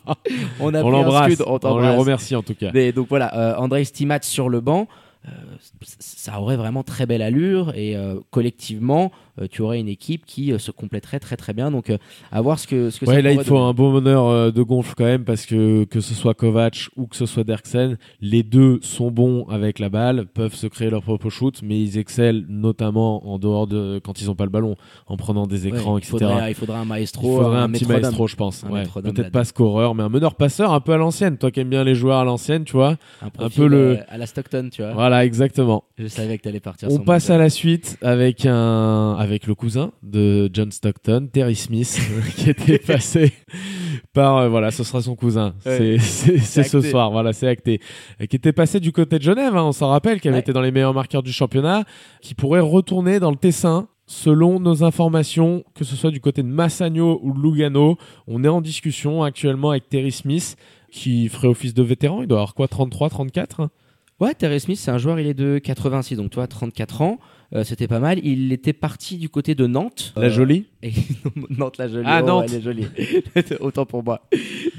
on 0.60 0.72
a 0.72 0.80
On 0.84 0.90
l'embrasse, 0.90 1.42
on 1.44 1.58
on, 1.60 1.78
le 1.80 1.90
remercie 1.98 2.36
en 2.36 2.42
tout 2.44 2.54
cas. 2.54 2.70
Donc 2.92 3.08
voilà, 3.08 3.36
euh, 3.36 3.56
Andrei 3.56 3.82
Stimats 3.84 4.22
sur 4.22 4.48
le 4.48 4.60
banc, 4.60 4.86
ça 5.98 6.40
aurait 6.40 6.56
vraiment 6.56 6.82
très 6.82 7.06
belle 7.06 7.22
allure 7.22 7.74
et 7.74 7.96
euh, 7.96 8.20
collectivement, 8.30 9.06
euh, 9.06 9.23
tu 9.50 9.62
aurais 9.62 9.80
une 9.80 9.88
équipe 9.88 10.24
qui 10.26 10.52
euh, 10.52 10.58
se 10.58 10.70
compléterait 10.70 11.18
très 11.20 11.36
très 11.36 11.52
bien. 11.52 11.70
Donc, 11.70 11.90
euh, 11.90 11.98
à 12.32 12.40
voir 12.40 12.58
ce 12.58 12.66
que, 12.66 12.90
ce 12.90 13.00
que 13.00 13.06
Ouais, 13.06 13.16
ça 13.16 13.22
là, 13.22 13.32
il 13.32 13.42
faut 13.44 13.58
un 13.58 13.72
bon 13.74 13.92
meneur 13.92 14.26
euh, 14.26 14.50
de 14.50 14.62
gonfle 14.62 14.94
quand 14.96 15.04
même 15.04 15.24
parce 15.24 15.46
que 15.46 15.84
que 15.84 16.00
ce 16.00 16.14
soit 16.14 16.34
Kovac 16.34 16.88
ou 16.96 17.06
que 17.06 17.16
ce 17.16 17.26
soit 17.26 17.44
Derksen, 17.44 17.96
les 18.20 18.42
deux 18.42 18.78
sont 18.82 19.10
bons 19.10 19.46
avec 19.48 19.78
la 19.78 19.88
balle, 19.88 20.26
peuvent 20.26 20.54
se 20.54 20.66
créer 20.66 20.90
leur 20.90 21.02
propre 21.02 21.30
shoot, 21.30 21.60
mais 21.62 21.80
ils 21.80 21.98
excellent 21.98 22.44
notamment 22.48 23.26
en 23.28 23.38
dehors 23.38 23.66
de 23.66 24.00
quand 24.04 24.20
ils 24.20 24.30
ont 24.30 24.34
pas 24.34 24.44
le 24.44 24.50
ballon, 24.50 24.76
en 25.06 25.16
prenant 25.16 25.46
des 25.46 25.64
Ouais, 25.66 25.76
écrans, 25.78 25.98
il, 25.98 26.02
etc. 26.02 26.16
il 26.48 26.54
faudrait 26.54 26.78
un 26.78 26.82
Il 26.84 26.88
maestro, 26.88 27.36
faudrait 27.42 27.58
un, 27.60 27.70
petit 27.70 27.86
maestro, 27.86 28.26
je 28.26 28.36
pense. 28.36 28.64
Un 28.64 28.70
Ouais. 28.70 28.84
Peut-être 29.02 29.30
pas 29.30 29.44
scoreur, 29.44 29.94
mais 29.94 30.02
un 30.02 30.08
meneur 30.08 30.34
passeur 30.34 30.72
un 30.72 30.80
peu 30.80 30.92
à 30.92 30.96
l'ancienne. 30.96 31.38
Toi 31.38 31.50
qui 31.50 31.60
aimes 31.60 31.70
bien 31.70 31.84
les 31.84 31.94
joueurs 31.94 32.18
à 32.18 32.24
l'ancienne, 32.24 32.64
tu 32.64 32.72
vois. 32.72 32.96
un, 33.22 33.28
peu 33.30 33.38
profil, 33.38 33.64
le- 33.66 33.76
euh, 33.76 33.96
à 34.08 34.18
la 34.18 34.26
Stockton, 34.26 34.68
tu 34.72 34.82
vois. 34.82 34.92
Voilà, 34.92 35.24
exactement. 35.24 35.84
Je 35.98 36.06
savais 36.06 36.38
que 36.38 36.42
t'allais 36.42 36.60
partir. 36.60 36.88
On 36.90 36.98
passe 36.98 37.30
à 37.30 37.38
la 37.38 37.50
suite 37.50 37.96
avec 38.02 38.46
un 38.46 39.14
avec 39.24 39.46
le 39.46 39.54
cousin 39.54 39.90
de 40.02 40.48
John 40.52 40.70
Stockton, 40.70 41.28
Terry 41.32 41.56
Smith, 41.56 41.98
qui 42.36 42.50
était 42.50 42.78
passé 42.86 43.32
par 44.12 44.36
euh, 44.36 44.48
voilà, 44.48 44.70
ce 44.70 44.84
sera 44.84 45.02
son 45.02 45.16
cousin. 45.16 45.54
Ouais. 45.66 45.98
C'est 45.98 46.62
ce 46.62 46.80
soir, 46.80 47.10
voilà, 47.10 47.32
c'est 47.32 47.48
acté. 47.48 47.80
Et 48.20 48.28
qui 48.28 48.36
était 48.36 48.52
passé 48.52 48.78
du 48.80 48.92
côté 48.92 49.18
de 49.18 49.24
Genève, 49.24 49.56
hein, 49.56 49.64
on 49.64 49.72
s'en 49.72 49.88
rappelle, 49.88 50.20
qui 50.20 50.28
avait 50.28 50.36
Ouais. 50.36 50.40
été 50.40 50.52
dans 50.52 50.60
les 50.60 50.70
meilleurs 50.70 50.94
marqueurs 50.94 51.22
du 51.22 51.32
championnat, 51.32 51.84
qui 52.20 52.34
pourrait 52.34 52.60
retourner 52.60 53.18
dans 53.18 53.30
le 53.30 53.36
Tessin. 53.36 53.88
Selon 54.06 54.60
nos 54.60 54.84
informations, 54.84 55.64
que 55.74 55.82
ce 55.82 55.96
soit 55.96 56.10
du 56.10 56.20
côté 56.20 56.42
de 56.42 56.48
Massagno 56.48 57.18
ou 57.22 57.32
de 57.32 57.40
Lugano, 57.40 57.96
on 58.26 58.44
est 58.44 58.48
en 58.48 58.60
discussion 58.60 59.22
actuellement 59.22 59.70
avec 59.70 59.88
Terry 59.88 60.12
Smith, 60.12 60.56
qui 60.92 61.28
ferait 61.30 61.48
office 61.48 61.72
de 61.72 61.82
vétéran. 61.82 62.20
Il 62.20 62.28
doit 62.28 62.38
avoir 62.40 62.54
quoi, 62.54 62.68
33, 62.68 63.08
34 63.08 63.60
hein? 63.60 63.70
Ouais, 64.20 64.34
Terry 64.34 64.60
Smith, 64.60 64.78
c'est 64.78 64.90
un 64.90 64.98
joueur, 64.98 65.18
il 65.18 65.26
est 65.26 65.32
de 65.34 65.58
86, 65.58 66.16
donc 66.16 66.30
toi, 66.30 66.46
34 66.46 67.00
ans. 67.00 67.18
Euh, 67.54 67.64
C'était 67.64 67.88
pas 67.88 68.00
mal. 68.00 68.18
Il 68.24 68.52
était 68.52 68.72
parti 68.72 69.16
du 69.16 69.28
côté 69.28 69.54
de 69.54 69.66
Nantes. 69.66 70.12
La 70.16 70.28
jolie 70.28 70.66
et- 70.84 70.92
Nantes, 71.50 71.78
la 71.78 71.88
jolie. 71.88 72.04
Ah, 72.06 72.20
oh, 72.22 72.26
Nantes. 72.26 72.44
Elle 72.48 72.58
est 72.58 72.62
jolie. 72.62 72.86
Autant 73.60 73.86
pour 73.86 74.02
moi. 74.04 74.20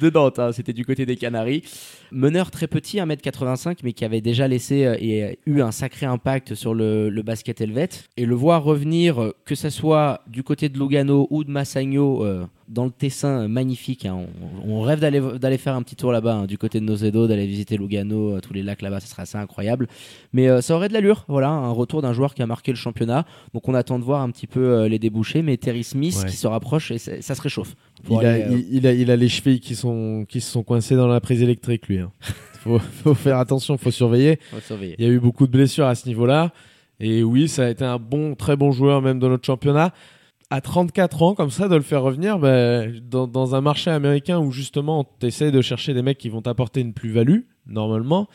De 0.01 0.09
Nantes, 0.09 0.39
hein, 0.39 0.51
c'était 0.51 0.73
du 0.73 0.85
côté 0.85 1.05
des 1.05 1.15
Canaries. 1.15 1.63
Meneur 2.11 2.51
très 2.51 2.67
petit, 2.67 2.97
1m85, 2.97 3.77
mais 3.83 3.93
qui 3.93 4.05
avait 4.05 4.21
déjà 4.21 4.47
laissé 4.47 4.85
euh, 4.85 4.95
et 4.99 5.23
euh, 5.23 5.33
eu 5.45 5.61
un 5.61 5.71
sacré 5.71 6.05
impact 6.05 6.53
sur 6.55 6.73
le, 6.73 7.09
le 7.09 7.21
basket 7.23 7.59
helvète. 7.61 8.05
Et 8.17 8.25
le 8.25 8.35
voir 8.35 8.63
revenir, 8.63 9.21
euh, 9.21 9.35
que 9.45 9.55
ce 9.55 9.69
soit 9.69 10.21
du 10.27 10.43
côté 10.43 10.69
de 10.69 10.77
Lugano 10.77 11.27
ou 11.31 11.43
de 11.43 11.51
Massagno, 11.51 12.23
euh, 12.23 12.45
dans 12.67 12.85
le 12.85 12.91
Tessin, 12.91 13.47
magnifique. 13.47 14.05
hein. 14.05 14.25
On, 14.65 14.71
on 14.77 14.81
rêve 14.81 14.99
d'aller 14.99 15.57
faire 15.57 15.75
un 15.75 15.83
petit 15.83 15.95
tour 15.95 16.11
là-bas, 16.11 16.33
hein, 16.35 16.45
du 16.45 16.57
côté 16.57 16.79
de 16.79 16.85
Nozedo, 16.85 17.27
d'aller 17.27 17.45
visiter 17.45 17.77
Lugano, 17.77 18.39
tous 18.41 18.53
les 18.53 18.63
lacs 18.63 18.81
là-bas, 18.81 18.99
ça 19.01 19.07
serait 19.07 19.21
assez 19.23 19.37
incroyable. 19.37 19.87
Mais 20.33 20.61
ça 20.61 20.75
aurait 20.75 20.87
de 20.87 20.93
l'allure, 20.93 21.25
voilà, 21.27 21.49
un 21.49 21.69
retour 21.71 22.01
d'un 22.01 22.13
joueur 22.13 22.33
qui 22.33 22.41
a 22.41 22.47
marqué 22.47 22.71
le 22.71 22.77
championnat. 22.77 23.25
Donc 23.53 23.67
on 23.69 23.73
attend 23.75 23.99
de 23.99 24.03
voir 24.03 24.21
un 24.21 24.31
petit 24.31 24.47
peu 24.47 24.85
les 24.85 24.97
débouchés, 24.97 25.43
mais 25.43 25.57
Terry 25.57 25.83
Smith 25.95 26.15
Ouais. 26.23 26.29
qui 26.29 26.35
se 26.35 26.47
rapproche 26.47 26.91
et 26.91 26.97
ça 26.97 27.35
se 27.35 27.41
réchauffe. 27.41 27.75
A, 28.09 28.13
euh, 28.23 28.47
il, 28.51 28.77
il 28.77 28.87
a, 28.87 28.93
il 28.93 29.09
a 29.11 29.15
les 29.15 29.29
chevilles 29.29 29.59
qui, 29.59 29.75
sont, 29.75 30.25
qui 30.27 30.41
se 30.41 30.51
sont 30.51 30.63
coincées 30.63 30.95
dans 30.95 31.07
la 31.07 31.21
prise 31.21 31.41
électrique, 31.41 31.87
lui. 31.87 31.99
hein. 31.99 32.11
faut, 32.61 32.79
faut 32.79 33.13
faire 33.13 33.37
attention, 33.37 33.77
faut 33.77 33.91
surveiller. 33.91 34.39
va 34.51 34.61
surveiller. 34.61 34.95
Il 34.99 35.05
y 35.05 35.07
a 35.07 35.11
eu 35.11 35.19
beaucoup 35.19 35.47
de 35.47 35.51
blessures 35.51 35.85
à 35.87 35.95
ce 35.95 36.07
niveau-là. 36.07 36.51
Et 36.99 37.23
oui, 37.23 37.47
ça 37.47 37.65
a 37.65 37.69
été 37.69 37.83
un 37.83 37.97
bon, 37.99 38.35
très 38.35 38.55
bon 38.55 38.71
joueur, 38.71 39.01
même 39.01 39.19
dans 39.19 39.29
notre 39.29 39.45
championnat. 39.45 39.93
À 40.49 40.61
34 40.61 41.23
ans, 41.23 41.33
comme 41.35 41.49
ça, 41.49 41.67
de 41.67 41.75
le 41.75 41.81
faire 41.81 42.01
revenir 42.03 42.37
bah, 42.39 42.83
dans, 43.03 43.27
dans 43.27 43.55
un 43.55 43.61
marché 43.61 43.89
américain 43.89 44.39
où 44.39 44.51
justement, 44.51 45.05
tu 45.19 45.25
essaies 45.25 45.51
de 45.51 45.61
chercher 45.61 45.93
des 45.93 46.01
mecs 46.03 46.17
qui 46.19 46.29
vont 46.29 46.41
t'apporter 46.41 46.81
une 46.81 46.93
plus-value, 46.93 47.39
normalement. 47.65 48.27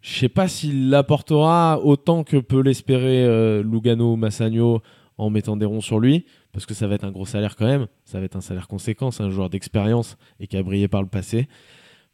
Je 0.00 0.16
sais 0.16 0.28
pas 0.28 0.46
s'il 0.46 0.90
l'apportera 0.90 1.80
autant 1.82 2.22
que 2.22 2.36
peut 2.36 2.60
l'espérer 2.62 3.24
euh, 3.24 3.62
Lugano 3.64 4.12
ou 4.12 4.16
Massagno 4.16 4.80
en 5.16 5.30
mettant 5.30 5.56
des 5.56 5.66
ronds 5.66 5.80
sur 5.80 5.98
lui, 5.98 6.24
parce 6.52 6.66
que 6.66 6.74
ça 6.74 6.86
va 6.86 6.94
être 6.94 7.04
un 7.04 7.10
gros 7.10 7.26
salaire 7.26 7.56
quand 7.56 7.66
même. 7.66 7.86
Ça 8.04 8.18
va 8.18 8.24
être 8.24 8.36
un 8.36 8.40
salaire 8.40 8.68
conséquent. 8.68 9.10
C'est 9.10 9.22
un 9.22 9.30
joueur 9.30 9.50
d'expérience 9.50 10.16
et 10.40 10.46
qui 10.46 10.56
a 10.56 10.62
brillé 10.62 10.88
par 10.88 11.02
le 11.02 11.08
passé. 11.08 11.48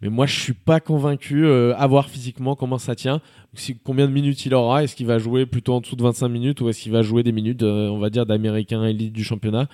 Mais 0.02 0.08
moi, 0.10 0.26
je 0.26 0.38
suis 0.38 0.52
pas 0.52 0.80
convaincu 0.80 1.46
euh, 1.46 1.74
à 1.76 1.86
voir 1.86 2.10
physiquement 2.10 2.56
comment 2.56 2.78
ça 2.78 2.94
tient. 2.94 3.20
Si- 3.54 3.78
combien 3.82 4.06
de 4.06 4.12
minutes 4.12 4.44
il 4.44 4.52
aura? 4.52 4.82
Est-ce 4.84 4.96
qu'il 4.96 5.06
va 5.06 5.18
jouer 5.18 5.46
plutôt 5.46 5.74
en 5.74 5.80
dessous 5.80 5.96
de 5.96 6.02
25 6.02 6.28
minutes 6.28 6.60
ou 6.60 6.68
est-ce 6.68 6.80
qu'il 6.82 6.92
va 6.92 7.02
jouer 7.02 7.22
des 7.22 7.32
minutes, 7.32 7.62
euh, 7.62 7.88
on 7.88 7.98
va 7.98 8.10
dire, 8.10 8.26
d'américain 8.26 8.84
élite 8.84 9.12
du 9.12 9.24
championnat? 9.24 9.68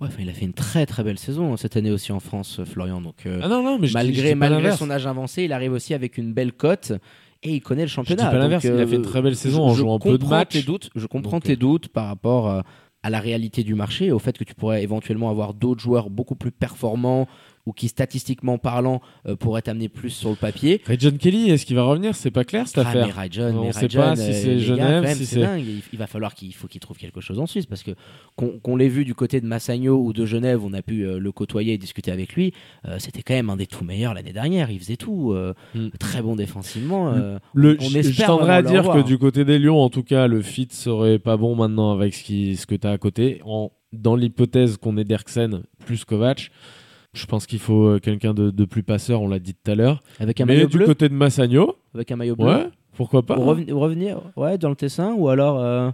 Ouais, 0.00 0.08
enfin, 0.08 0.18
il 0.20 0.28
a 0.28 0.32
fait 0.32 0.44
une 0.46 0.54
très 0.54 0.86
très 0.86 1.04
belle 1.04 1.18
saison 1.18 1.52
hein, 1.52 1.56
cette 1.56 1.76
année 1.76 1.90
aussi 1.90 2.10
en 2.10 2.20
France, 2.20 2.58
euh, 2.58 2.64
Florian. 2.64 3.00
Donc 3.00 3.26
euh, 3.26 3.40
Ah 3.42 3.48
non, 3.48 3.62
non, 3.62 3.78
mais 3.78 3.86
je 3.86 3.92
dis- 3.98 4.00
je 4.00 4.06
malgré 4.06 4.28
dis 4.30 4.34
malgré 4.34 4.72
son 4.72 4.90
âge 4.90 5.06
avancé, 5.06 5.44
il 5.44 5.52
arrive 5.52 5.72
aussi 5.72 5.94
avec 5.94 6.18
une 6.18 6.32
belle 6.32 6.52
cote 6.52 6.92
et 7.42 7.54
il 7.54 7.60
connaît 7.60 7.82
le 7.82 7.86
Je 7.88 7.92
dis 7.92 7.94
championnat. 7.96 8.30
pas 8.30 8.38
l'inverse, 8.38 8.64
il 8.64 8.72
a 8.72 8.86
fait 8.86 8.96
une 8.96 9.02
très 9.02 9.22
belle 9.22 9.36
saison 9.36 9.68
je- 9.68 9.72
en 9.72 9.74
jouant 9.74 9.98
peu 9.98 10.18
de 10.18 10.24
matchs. 10.26 10.52
Tes 10.54 10.62
doutes, 10.62 10.90
je 10.94 11.06
comprends 11.06 11.36
Donc, 11.36 11.44
tes 11.44 11.56
doutes 11.56 11.88
par 11.88 12.06
rapport 12.06 12.48
à 13.02 13.10
la 13.10 13.20
réalité 13.20 13.62
du 13.62 13.74
marché 13.74 14.12
au 14.12 14.18
fait 14.18 14.36
que 14.36 14.44
tu 14.44 14.54
pourrais 14.54 14.82
éventuellement 14.82 15.30
avoir 15.30 15.54
d'autres 15.54 15.80
joueurs 15.80 16.10
beaucoup 16.10 16.34
plus 16.34 16.52
performants 16.52 17.26
ou 17.66 17.72
qui 17.72 17.88
statistiquement 17.88 18.58
parlant 18.58 19.00
euh, 19.26 19.36
pourraient 19.36 19.62
t'amener 19.62 19.88
plus 19.88 20.10
sur 20.10 20.30
le 20.30 20.36
papier. 20.36 20.80
Ray 20.86 20.96
John 20.98 21.18
Kelly, 21.18 21.50
est-ce 21.50 21.66
qu'il 21.66 21.76
va 21.76 21.82
revenir? 21.82 22.14
C'est 22.14 22.30
pas 22.30 22.44
clair 22.44 22.66
cette 22.66 22.78
Ah, 22.78 22.90
mais 22.94 23.00
affaire. 23.00 23.16
Ray 23.16 23.28
John, 23.30 23.56
On 23.56 23.62
mais 23.66 23.72
sait 23.72 23.80
Ray 23.80 23.88
pas 23.88 24.14
John, 24.14 24.16
si 24.16 24.22
euh, 24.30 24.32
c'est 24.32 24.58
Genève, 24.58 25.14
si 25.16 25.26
c'est 25.26 25.40
dingue. 25.40 25.64
Il, 25.66 25.82
il 25.92 25.98
va 25.98 26.06
falloir 26.06 26.34
qu'il 26.34 26.54
faut 26.54 26.68
qu'il 26.68 26.80
trouve 26.80 26.96
quelque 26.96 27.20
chose 27.20 27.38
en 27.38 27.46
Suisse 27.46 27.66
parce 27.66 27.82
que 27.82 27.90
qu'on 28.36 28.76
l'ait 28.76 28.88
vu 28.88 29.04
du 29.04 29.14
côté 29.14 29.40
de 29.40 29.46
Massagno 29.46 29.96
ou 30.02 30.12
de 30.12 30.24
Genève, 30.24 30.64
on 30.64 30.72
a 30.72 30.82
pu 30.82 31.02
euh, 31.06 31.18
le 31.18 31.32
côtoyer 31.32 31.74
et 31.74 31.78
discuter 31.78 32.10
avec 32.10 32.34
lui. 32.34 32.52
euh, 32.86 32.96
C'était 32.98 33.22
quand 33.22 33.34
même 33.34 33.50
un 33.50 33.56
des 33.56 33.66
tout 33.66 33.84
meilleurs 33.84 34.14
l'année 34.14 34.32
dernière. 34.32 34.70
Il 34.70 34.78
faisait 34.78 34.96
tout, 34.96 35.32
euh, 35.32 35.54
Mm. 35.74 35.88
très 35.98 36.22
bon 36.22 36.36
défensivement. 36.36 37.12
euh, 37.12 37.38
Le, 37.54 37.76
on 37.80 37.84
je- 37.84 37.90
je 37.90 37.98
espère 37.98 38.26
tendrais 38.28 38.54
à 38.54 38.62
dire 38.62 38.82
que 38.90 39.02
du 39.02 39.18
côté 39.18 39.44
des 39.44 39.58
Lions, 39.58 39.80
en 39.80 39.90
tout 39.90 40.02
cas, 40.02 40.26
le 40.26 40.40
fit 40.42 40.68
serait 40.70 41.18
pas 41.18 41.36
bon 41.36 41.54
maintenant 41.54 41.92
avec 41.92 42.14
ce, 42.14 42.24
qui, 42.24 42.56
ce 42.56 42.66
que 42.66 42.74
tu 42.74 42.86
as 42.86 42.90
à 42.92 42.98
côté. 42.98 43.40
En, 43.44 43.70
dans 43.92 44.16
l'hypothèse 44.16 44.76
qu'on 44.76 44.96
est 44.96 45.04
Derksen 45.04 45.62
plus 45.84 46.04
Kovac, 46.04 46.50
je 47.12 47.26
pense 47.26 47.46
qu'il 47.46 47.58
faut 47.58 47.84
euh, 47.88 47.98
quelqu'un 47.98 48.34
de, 48.34 48.50
de 48.50 48.64
plus 48.64 48.82
passeur, 48.82 49.20
on 49.22 49.28
l'a 49.28 49.38
dit 49.38 49.54
tout 49.54 49.70
à 49.70 49.74
l'heure. 49.74 50.02
avec 50.20 50.40
un 50.40 50.44
Mais 50.46 50.56
maillot 50.56 50.68
du 50.68 50.76
bleu, 50.78 50.86
côté 50.86 51.08
de 51.08 51.14
Massagno, 51.14 51.76
avec 51.94 52.10
un 52.12 52.16
maillot 52.16 52.36
bleu. 52.36 52.46
ouais, 52.46 52.68
pourquoi 52.96 53.22
pas. 53.22 53.34
Pour 53.34 53.50
hein. 53.50 53.54
reven- 53.56 53.72
revenir, 53.72 54.20
ouais, 54.36 54.58
dans 54.58 54.68
le 54.68 54.76
Tessin 54.76 55.14
ou 55.14 55.28
alors 55.28 55.58
euh, 55.60 55.90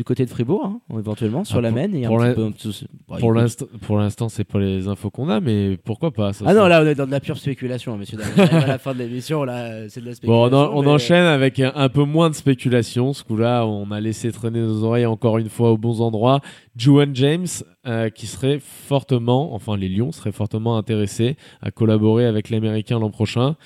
du 0.00 0.04
côté 0.04 0.24
de 0.24 0.30
Fribourg, 0.30 0.64
hein, 0.64 0.80
éventuellement 0.98 1.44
sur 1.44 1.58
Ah, 1.58 1.60
la 1.60 1.70
Maine 1.72 1.94
et 1.94 2.06
pour 2.06 2.22
un 2.22 2.32
petit 2.52 2.68
peu. 2.68 2.86
bah, 3.06 3.16
Pour 3.20 3.34
l'instant, 3.34 3.66
pour 3.82 3.98
l'instant, 3.98 4.30
c'est 4.30 4.44
pas 4.44 4.58
les 4.58 4.88
infos 4.88 5.10
qu'on 5.10 5.28
a, 5.28 5.40
mais 5.40 5.76
pourquoi 5.76 6.10
pas 6.10 6.32
ça, 6.32 6.46
Ah 6.48 6.54
non, 6.54 6.66
là 6.68 6.80
on 6.82 6.86
est 6.86 6.94
dans 6.94 7.04
de 7.04 7.10
la 7.10 7.20
pure 7.20 7.36
spéculation, 7.36 7.92
arrive 7.92 8.40
à 8.54 8.66
la 8.66 8.78
fin 8.78 8.94
de 8.94 9.00
l'émission, 9.00 9.44
là, 9.44 9.90
c'est 9.90 10.00
de 10.00 10.06
la 10.06 10.14
spéculation. 10.14 10.48
Bon, 10.48 10.56
on, 10.56 10.58
en- 10.58 10.74
on 10.74 10.82
mais- 10.84 10.88
enchaîne 10.88 11.24
avec 11.26 11.60
un, 11.60 11.72
un 11.74 11.90
peu 11.90 12.04
moins 12.04 12.30
de 12.30 12.34
spéculation. 12.34 13.12
Ce 13.12 13.22
coup-là, 13.24 13.66
on 13.66 13.90
a 13.90 14.00
laissé 14.00 14.32
traîner 14.32 14.60
nos 14.60 14.84
oreilles 14.84 15.04
encore 15.04 15.36
une 15.36 15.50
fois 15.50 15.70
aux 15.70 15.76
bons 15.76 16.00
endroits. 16.00 16.40
Juwan 16.76 17.14
James, 17.14 17.46
euh, 17.86 18.08
qui 18.08 18.26
serait 18.26 18.58
fortement, 18.58 19.54
enfin 19.54 19.76
les 19.76 19.90
Lions 19.90 20.12
seraient 20.12 20.32
fortement 20.32 20.78
intéressés 20.78 21.36
à 21.60 21.70
collaborer 21.70 22.24
avec 22.24 22.48
l'Américain 22.48 22.98
l'an 22.98 23.10
prochain. 23.10 23.56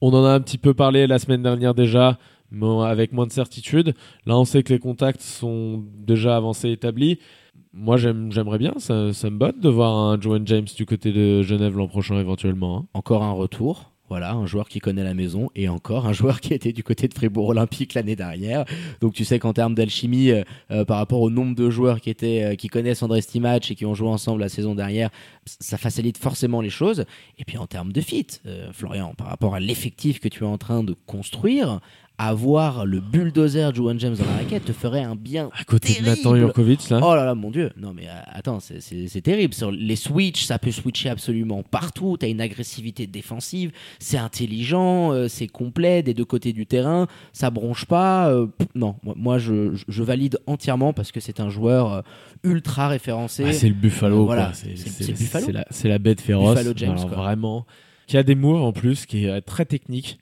On 0.00 0.12
en 0.12 0.24
a 0.24 0.30
un 0.30 0.40
petit 0.40 0.58
peu 0.58 0.74
parlé 0.74 1.06
la 1.08 1.18
semaine 1.18 1.42
dernière 1.42 1.74
déjà, 1.74 2.18
avec 2.84 3.12
moins 3.12 3.26
de 3.26 3.32
certitude. 3.32 3.94
Là, 4.26 4.38
on 4.38 4.44
sait 4.44 4.62
que 4.62 4.72
les 4.72 4.78
contacts 4.78 5.20
sont 5.22 5.84
déjà 5.98 6.36
avancés, 6.36 6.70
établis. 6.70 7.18
Moi, 7.72 7.96
j'aime- 7.96 8.32
j'aimerais 8.32 8.58
bien, 8.58 8.74
ça, 8.78 9.12
ça 9.12 9.28
me 9.30 9.36
botte 9.38 9.60
de 9.60 9.68
voir 9.68 9.94
un 9.94 10.20
Juwan 10.20 10.46
James 10.46 10.66
du 10.76 10.86
côté 10.86 11.12
de 11.12 11.42
Genève 11.42 11.76
l'an 11.76 11.88
prochain 11.88 12.18
éventuellement. 12.18 12.78
hein. 12.78 12.86
Encore 12.94 13.22
un 13.22 13.32
retour. 13.32 13.92
Voilà, 14.08 14.34
un 14.34 14.46
joueur 14.46 14.68
qui 14.68 14.78
connaît 14.78 15.02
la 15.02 15.14
maison 15.14 15.50
et 15.56 15.68
encore 15.68 16.06
un 16.06 16.12
joueur 16.12 16.40
qui 16.40 16.54
était 16.54 16.72
du 16.72 16.84
côté 16.84 17.08
de 17.08 17.12
Fribourg 17.14 17.48
Olympique 17.48 17.94
l'année 17.94 18.14
dernière. 18.14 18.64
Donc 19.00 19.14
tu 19.14 19.24
sais 19.24 19.40
qu'en 19.40 19.52
termes 19.52 19.74
d'alchimie, 19.74 20.30
euh, 20.30 20.44
euh, 20.70 20.84
par 20.84 20.98
rapport 20.98 21.20
au 21.20 21.28
nombre 21.28 21.56
de 21.56 21.68
joueurs 21.70 22.00
qui 22.00 22.08
étaient, 22.10 22.44
euh, 22.44 22.54
qui 22.54 22.68
connaissent 22.68 23.02
André 23.02 23.20
Stimac 23.20 23.68
et 23.68 23.74
qui 23.74 23.84
ont 23.84 23.96
joué 23.96 24.06
ensemble 24.08 24.42
la 24.42 24.48
saison 24.48 24.76
dernière, 24.76 25.10
ça 25.44 25.76
facilite 25.76 26.18
forcément 26.18 26.60
les 26.60 26.70
choses. 26.70 27.04
Et 27.36 27.44
puis 27.44 27.58
en 27.58 27.66
termes 27.66 27.92
de 27.92 28.00
fit, 28.00 28.28
Florian, 28.70 29.12
par 29.18 29.26
rapport 29.26 29.56
à 29.56 29.60
l'effectif 29.60 30.20
que 30.20 30.28
tu 30.28 30.44
es 30.44 30.46
en 30.46 30.56
train 30.56 30.84
de 30.84 30.94
construire, 31.06 31.80
avoir 32.18 32.86
le 32.86 33.00
bulldozer 33.00 33.74
Juwan 33.74 33.98
James 34.00 34.14
dans 34.14 34.24
la 34.24 34.36
raquette 34.38 34.64
te 34.64 34.72
ferait 34.72 35.02
un 35.02 35.14
bien 35.16 35.50
À 35.52 35.64
côté 35.64 35.92
de 36.00 36.06
Nathan 36.06 36.22
terrible. 36.30 36.38
Jurkovic, 36.38 36.88
là. 36.88 37.00
Oh 37.02 37.14
là 37.14 37.24
là, 37.26 37.34
mon 37.34 37.50
dieu. 37.50 37.70
Non, 37.76 37.92
mais 37.94 38.06
euh, 38.08 38.12
attends, 38.32 38.58
c'est- 38.60 39.20
terrible. 39.22 39.52
Sur 39.52 39.70
les 39.70 39.96
switches, 39.96 40.44
ça 40.44 40.58
peut 40.58 40.70
switcher 40.70 41.10
absolument 41.10 41.62
partout. 41.62 42.16
T'as 42.18 42.28
une 42.28 42.40
agressivité 42.40 43.06
défensive. 43.06 43.70
C'est 43.98 44.16
intelligent, 44.16 45.12
euh, 45.12 45.28
c'est 45.28 45.46
complet 45.46 46.02
des 46.02 46.14
deux 46.14 46.24
côtés 46.24 46.52
du 46.52 46.64
terrain. 46.66 47.06
Ça 47.32 47.50
bronche 47.50 47.84
pas. 47.84 48.28
euh, 48.30 48.46
pff, 48.46 48.68
non, 48.74 48.96
moi, 49.02 49.14
moi, 49.16 49.38
je, 49.38 49.74
je- 49.74 49.84
je 49.88 50.02
valide 50.02 50.38
entièrement 50.46 50.92
parce 50.92 51.12
que 51.12 51.20
c'est 51.20 51.40
un 51.40 51.50
joueur 51.50 51.92
euh, 51.92 52.00
ultra 52.44 52.88
référencé. 52.88 53.44
Ah, 53.46 53.52
c'est 53.52 53.68
le 53.68 53.74
Buffalo, 53.74 54.24
Voilà, 54.24 54.46
quoi. 54.46 54.54
C'est 54.54 55.52
la, 55.52 55.64
la 55.90 55.98
bête 55.98 56.20
féroce. 56.20 56.56
Buffalo 56.56 56.72
James, 56.76 56.90
Alors, 56.92 57.08
quoi. 57.08 57.16
Vraiment. 57.18 57.66
Qui 58.06 58.16
a 58.16 58.22
des 58.22 58.36
moves 58.36 58.62
en 58.62 58.72
plus, 58.72 59.04
qui 59.04 59.26
est 59.26 59.40
très 59.42 59.64
technique. 59.64 60.18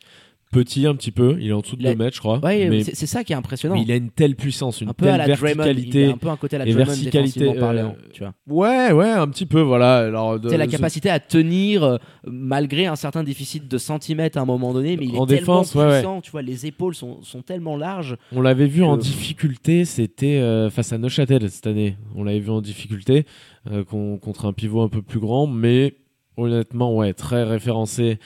Petit 0.62 0.86
un 0.86 0.94
petit 0.94 1.10
peu. 1.10 1.36
Il 1.40 1.48
est 1.48 1.52
en 1.52 1.60
dessous 1.60 1.76
de 1.76 1.82
Il 1.82 1.86
a- 1.88 1.94
2 1.94 1.98
mètres, 2.04 2.14
je 2.14 2.20
crois. 2.20 2.38
Ouais, 2.44 2.68
mais, 2.68 2.84
c'est 2.84 3.06
ça 3.06 3.24
qui 3.24 3.32
est 3.32 3.36
impressionnant. 3.36 3.74
mais 3.74 3.82
il 3.82 3.90
a 3.92 3.96
une 3.96 4.10
telle 4.10 4.36
puissance, 4.36 4.80
une 4.80 4.88
un 4.88 4.92
peu 4.92 5.06
telle 5.06 5.20
à 5.20 5.26
la 5.26 5.34
Draymond, 5.36 5.64
il 5.64 5.68
verticalité. 5.68 6.06
a 6.06 6.10
un 6.12 6.16
peu 6.16 6.28
un 6.28 6.36
côté 6.36 6.56
à 6.56 6.58
la 6.60 6.64
Draymond 6.66 6.84
verticalité, 6.84 7.48
euh, 7.48 7.60
parlant, 7.60 7.96
tu 8.12 8.22
vois. 8.22 8.34
Ouais, 8.46 8.92
ouais, 8.92 9.10
un 9.10 9.26
petit 9.28 9.46
peu, 9.46 9.60
voilà. 9.60 9.98
Alors, 9.98 10.38
de- 10.38 10.48
C'est 10.48 10.56
la 10.56 10.66
capacité 10.66 11.10
à 11.10 11.18
tenir 11.20 11.82
euh, 11.82 11.96
malgré 12.26 12.86
un 12.86 12.96
certain 12.96 13.24
déficit 13.24 13.66
de 13.68 13.78
centimètres 13.78 14.38
à 14.38 14.42
un 14.42 14.46
moment 14.46 14.72
donné, 14.72 14.96
mais 14.96 15.04
il 15.06 15.14
est 15.14 15.18
En 15.18 15.26
tellement 15.26 15.40
défense, 15.62 15.74
ouais, 15.74 15.84
ouais. 15.84 15.92
puissant, 15.98 16.20
tu 16.20 16.30
vois, 16.30 16.42
les 16.42 16.66
épaules 16.66 16.94
sont, 16.94 17.22
sont 17.22 17.42
tellement 17.42 17.76
larges. 17.76 18.16
On 18.32 18.40
l'avait 18.40 18.66
vu 18.66 18.80
que- 18.80 18.86
en 18.86 18.96
difficulté, 18.96 19.84
c'était 19.84 20.36
euh, 20.38 20.70
face 20.70 20.92
à 20.92 20.98
Neuchâtel 20.98 21.50
cette 21.50 21.66
année. 21.66 21.96
On 22.14 22.24
l'avait 22.24 22.40
vu 22.40 22.50
en 22.50 22.60
difficulté 22.60 23.26
euh, 23.70 23.82
con- 23.84 24.18
contre 24.18 24.44
un 24.46 24.52
pivot 24.52 24.82
un 24.82 24.88
peu 24.88 25.02
plus 25.02 25.18
grand, 25.20 25.46
mais 25.46 25.94
honnêtement, 26.36 26.94
ouais, 26.96 27.12
très 27.14 27.44
référencé 27.44 28.18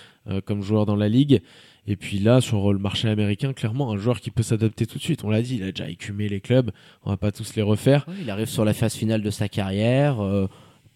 comme 0.44 0.62
joueur 0.62 0.84
dans 0.84 0.96
la 0.96 1.08
ligue. 1.08 1.40
Et 1.90 1.96
puis 1.96 2.18
là, 2.18 2.42
sur 2.42 2.70
le 2.72 2.78
marché 2.78 3.08
américain, 3.08 3.54
clairement, 3.54 3.90
un 3.90 3.96
joueur 3.96 4.20
qui 4.20 4.30
peut 4.30 4.42
s'adapter 4.42 4.84
tout 4.84 4.98
de 4.98 5.02
suite. 5.02 5.24
On 5.24 5.30
l'a 5.30 5.40
dit, 5.40 5.56
il 5.56 5.62
a 5.62 5.72
déjà 5.72 5.88
écumé 5.88 6.28
les 6.28 6.40
clubs. 6.40 6.70
On 7.04 7.10
va 7.10 7.16
pas 7.16 7.32
tous 7.32 7.54
les 7.56 7.62
refaire. 7.62 8.04
Ouais, 8.06 8.14
il 8.22 8.28
arrive 8.30 8.46
sur 8.48 8.64
la 8.66 8.74
phase 8.74 8.94
finale 8.94 9.22
de 9.22 9.30
sa 9.30 9.48
carrière. 9.48 10.20
euh, 10.22 10.46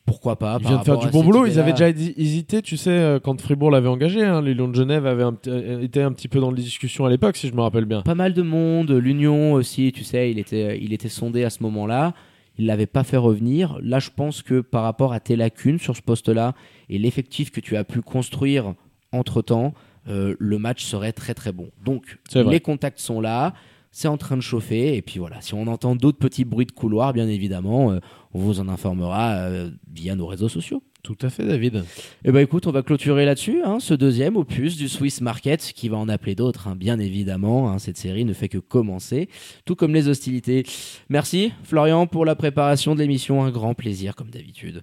pourquoi 0.05 0.37
pas 0.37 0.59
Il 0.61 0.67
vient 0.67 0.79
de 0.79 0.85
faire 0.85 0.99
du 0.99 1.09
bon 1.09 1.23
boulot. 1.25 1.47
Ils 1.47 1.59
avaient 1.61 1.71
déjà 1.73 1.89
hési- 1.89 2.13
hésité, 2.17 2.61
tu 2.61 2.77
sais, 2.77 2.91
euh, 2.91 3.21
quand 3.21 3.41
Fribourg 3.41 3.71
l'avait 3.71 3.89
engagé. 3.89 4.23
Hein, 4.23 4.43
les 4.43 4.53
Lions 4.53 4.69
de 4.69 4.75
Genève 4.75 5.07
avaient 5.07 5.23
un 5.23 5.37
euh, 5.47 5.81
été 5.81 6.03
un 6.03 6.13
petit 6.13 6.29
peu 6.29 6.41
dans 6.41 6.51
les 6.51 6.61
discussions 6.63 7.07
à 7.07 7.11
l'époque, 7.11 7.37
si 7.37 7.49
je 7.49 7.55
me 7.55 7.61
rappelle 7.63 7.85
bien. 7.87 8.03
pas 8.03 8.15
mal 8.17 8.35
de 8.35 8.43
monde, 8.43 8.91
l'Union 8.91 9.53
aussi, 9.55 9.93
tu 9.93 10.03
sais, 10.05 10.31
il 10.31 10.39
était, 10.41 10.79
il 10.83 10.93
était 10.93 11.09
sondé 11.09 11.45
à 11.45 11.51
ce 11.51 11.63
moment-là. 11.63 12.13
Il 12.59 12.67
l'avait 12.67 12.87
pas 12.87 13.05
fait 13.05 13.17
revenir. 13.17 13.79
Là, 13.81 13.99
je 14.01 14.11
pense 14.15 14.43
que 14.43 14.61
par 14.61 14.83
rapport 14.83 15.13
à 15.15 15.21
tes 15.21 15.37
lacunes 15.37 15.79
sur 15.79 15.97
ce 15.97 16.03
poste-là 16.03 16.53
et 16.91 16.99
l'effectif 16.99 17.51
que 17.51 17.61
tu 17.61 17.77
as 17.79 17.85
pu 17.85 18.03
construire 18.03 18.75
entre-temps, 19.13 19.73
euh, 20.09 20.35
le 20.39 20.59
match 20.59 20.85
serait 20.85 21.13
très 21.13 21.35
très 21.35 21.53
bon. 21.53 21.71
Donc, 21.85 22.19
les 22.35 22.61
contacts 22.61 22.99
sont 22.99 23.21
là, 23.21 23.55
c'est 23.93 24.09
en 24.09 24.17
train 24.17 24.37
de 24.37 24.43
chauffer. 24.43 24.97
Et 24.97 25.03
puis 25.03 25.19
voilà, 25.19 25.41
si 25.41 25.55
on 25.55 25.67
entend 25.67 25.95
d'autres 25.95 26.19
petits 26.19 26.45
bruits 26.45 26.67
de 26.67 26.73
couloir, 26.73 27.13
bien 27.13 27.29
évidemment, 27.29 27.93
euh, 27.93 28.01
on 28.35 28.41
vous 28.41 28.59
en 28.61 28.69
informera 28.69 29.35
euh, 29.35 29.71
via 29.93 30.17
nos 30.17 30.27
réseaux 30.27 30.49
sociaux. 30.49 30.83
Tout 31.03 31.17
à 31.23 31.31
fait, 31.31 31.45
David. 31.45 31.85
Eh 32.25 32.31
ben 32.31 32.41
écoute, 32.41 32.69
on 32.69 32.71
va 32.71 32.83
clôturer 32.83 33.25
là-dessus, 33.25 33.61
hein, 33.65 33.79
ce 33.81 33.93
deuxième 33.93 34.37
opus 34.37 34.77
du 34.77 34.89
Swiss 34.89 35.21
Market, 35.21 35.73
qui 35.75 35.89
va 35.89 35.97
en 35.97 36.09
appeler 36.09 36.37
d'autres, 36.37 36.69
hein, 36.69 36.77
bien 36.77 37.01
évidemment. 37.01 37.71
hein, 37.71 37.81
cette 37.81 37.97
série 37.97 38.25
ne 38.25 38.33
fait 38.33 38.49
que 38.49 38.59
commencer, 38.59 39.29
tout 39.65 39.75
comme 39.75 39.95
les 39.95 40.07
hostilités. 40.07 40.65
Merci 41.09 41.53
Florian 41.65 42.07
pour 42.07 42.25
la 42.25 42.37
préparation 42.37 42.95
de 42.95 43.01
l'émission, 43.01 43.43
un 43.43 43.51
grand 43.51 43.75
plaisir 43.75 44.15
comme 44.15 44.31
d'habitude. 44.31 44.83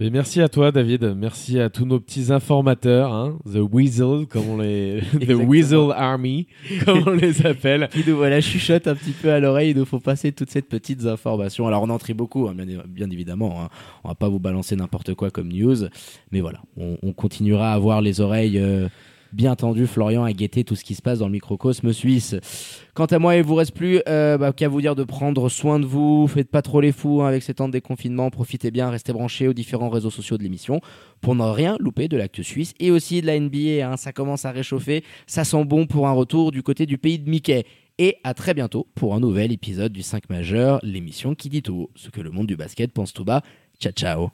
Mais 0.00 0.08
merci 0.08 0.40
à 0.40 0.48
toi, 0.48 0.72
David. 0.72 1.14
Merci 1.14 1.60
à 1.60 1.68
tous 1.68 1.84
nos 1.84 2.00
petits 2.00 2.32
informateurs, 2.32 3.12
hein, 3.12 3.36
The 3.44 3.58
Weasel, 3.70 4.26
comme 4.26 4.48
on 4.48 4.56
les, 4.56 5.02
The. 5.12 5.32
Weasel 5.32 5.92
Army, 5.94 6.46
comme 6.86 7.02
on 7.06 7.10
les 7.10 7.44
appelle. 7.46 7.86
Qui 7.92 8.02
nous 8.08 8.16
voilà 8.16 8.40
chuchote 8.40 8.86
un 8.86 8.94
petit 8.94 9.10
peu 9.12 9.30
à 9.30 9.40
l'oreille, 9.40 9.72
il 9.72 9.76
nous 9.76 9.84
faut 9.84 10.00
passer 10.00 10.32
toutes 10.32 10.48
ces 10.50 10.62
petites 10.62 11.04
informations. 11.04 11.66
Alors 11.66 11.82
on 11.82 11.90
en 11.90 11.98
trie 11.98 12.14
beaucoup, 12.14 12.48
hein, 12.48 12.54
bien, 12.56 12.82
bien 12.88 13.10
évidemment. 13.10 13.62
hein. 13.62 13.68
On 14.02 14.08
va 14.08 14.14
pas 14.14 14.30
vous 14.30 14.38
balancer 14.38 14.74
n'importe 14.74 15.12
quoi 15.14 15.30
comme 15.30 15.48
news, 15.48 15.76
mais 16.32 16.40
voilà, 16.40 16.60
on, 16.78 16.96
on 17.02 17.12
continuera 17.12 17.72
à 17.72 17.74
avoir 17.74 18.00
les 18.00 18.22
oreilles 18.22 18.58
euh, 18.58 18.88
bien 19.32 19.54
tendues, 19.56 19.86
Florian, 19.86 20.24
à 20.24 20.32
guetter 20.32 20.64
tout 20.64 20.76
ce 20.76 20.84
qui 20.84 20.94
se 20.94 21.02
passe 21.02 21.18
dans 21.20 21.26
le 21.26 21.32
microcosme 21.32 21.92
suisse. 21.92 22.34
Quant 22.94 23.06
à 23.06 23.18
moi, 23.18 23.36
il 23.36 23.42
vous 23.42 23.54
reste 23.54 23.74
plus 23.74 24.00
euh, 24.08 24.36
bah, 24.38 24.52
qu'à 24.52 24.68
vous 24.68 24.80
dire 24.80 24.94
de 24.94 25.04
prendre 25.04 25.48
soin 25.48 25.78
de 25.78 25.86
vous. 25.86 26.26
Faites 26.26 26.50
pas 26.50 26.62
trop 26.62 26.80
les 26.80 26.92
fous 26.92 27.22
hein, 27.22 27.28
avec 27.28 27.42
ces 27.42 27.54
temps 27.54 27.68
de 27.68 27.72
déconfinement. 27.72 28.30
Profitez 28.30 28.70
bien, 28.70 28.90
restez 28.90 29.12
branchés 29.12 29.48
aux 29.48 29.52
différents 29.52 29.88
réseaux 29.88 30.10
sociaux 30.10 30.38
de 30.38 30.42
l'émission 30.42 30.80
pour 31.20 31.34
ne 31.34 31.44
rien 31.44 31.76
louper 31.80 32.08
de 32.08 32.16
l'acte 32.16 32.42
suisse 32.42 32.74
et 32.80 32.90
aussi 32.90 33.20
de 33.22 33.26
la 33.26 33.38
NBA. 33.38 33.88
hein. 33.88 33.96
Ça 33.96 34.12
commence 34.12 34.44
à 34.44 34.50
réchauffer. 34.50 35.04
Ça 35.26 35.44
sent 35.44 35.64
bon 35.64 35.86
pour 35.86 36.08
un 36.08 36.12
retour 36.12 36.50
du 36.50 36.62
côté 36.62 36.86
du 36.86 36.98
pays 36.98 37.18
de 37.18 37.28
Mickey. 37.28 37.64
Et 37.98 38.16
à 38.24 38.32
très 38.32 38.54
bientôt 38.54 38.86
pour 38.94 39.14
un 39.14 39.20
nouvel 39.20 39.52
épisode 39.52 39.92
du 39.92 40.02
5 40.02 40.30
majeur, 40.30 40.80
l'émission 40.82 41.34
qui 41.34 41.50
dit 41.50 41.62
tout 41.62 41.90
ce 41.96 42.08
que 42.08 42.22
le 42.22 42.30
monde 42.30 42.46
du 42.46 42.56
basket 42.56 42.92
pense 42.92 43.12
tout 43.12 43.24
bas. 43.24 43.42
Ciao 43.78 43.92
ciao 43.92 44.30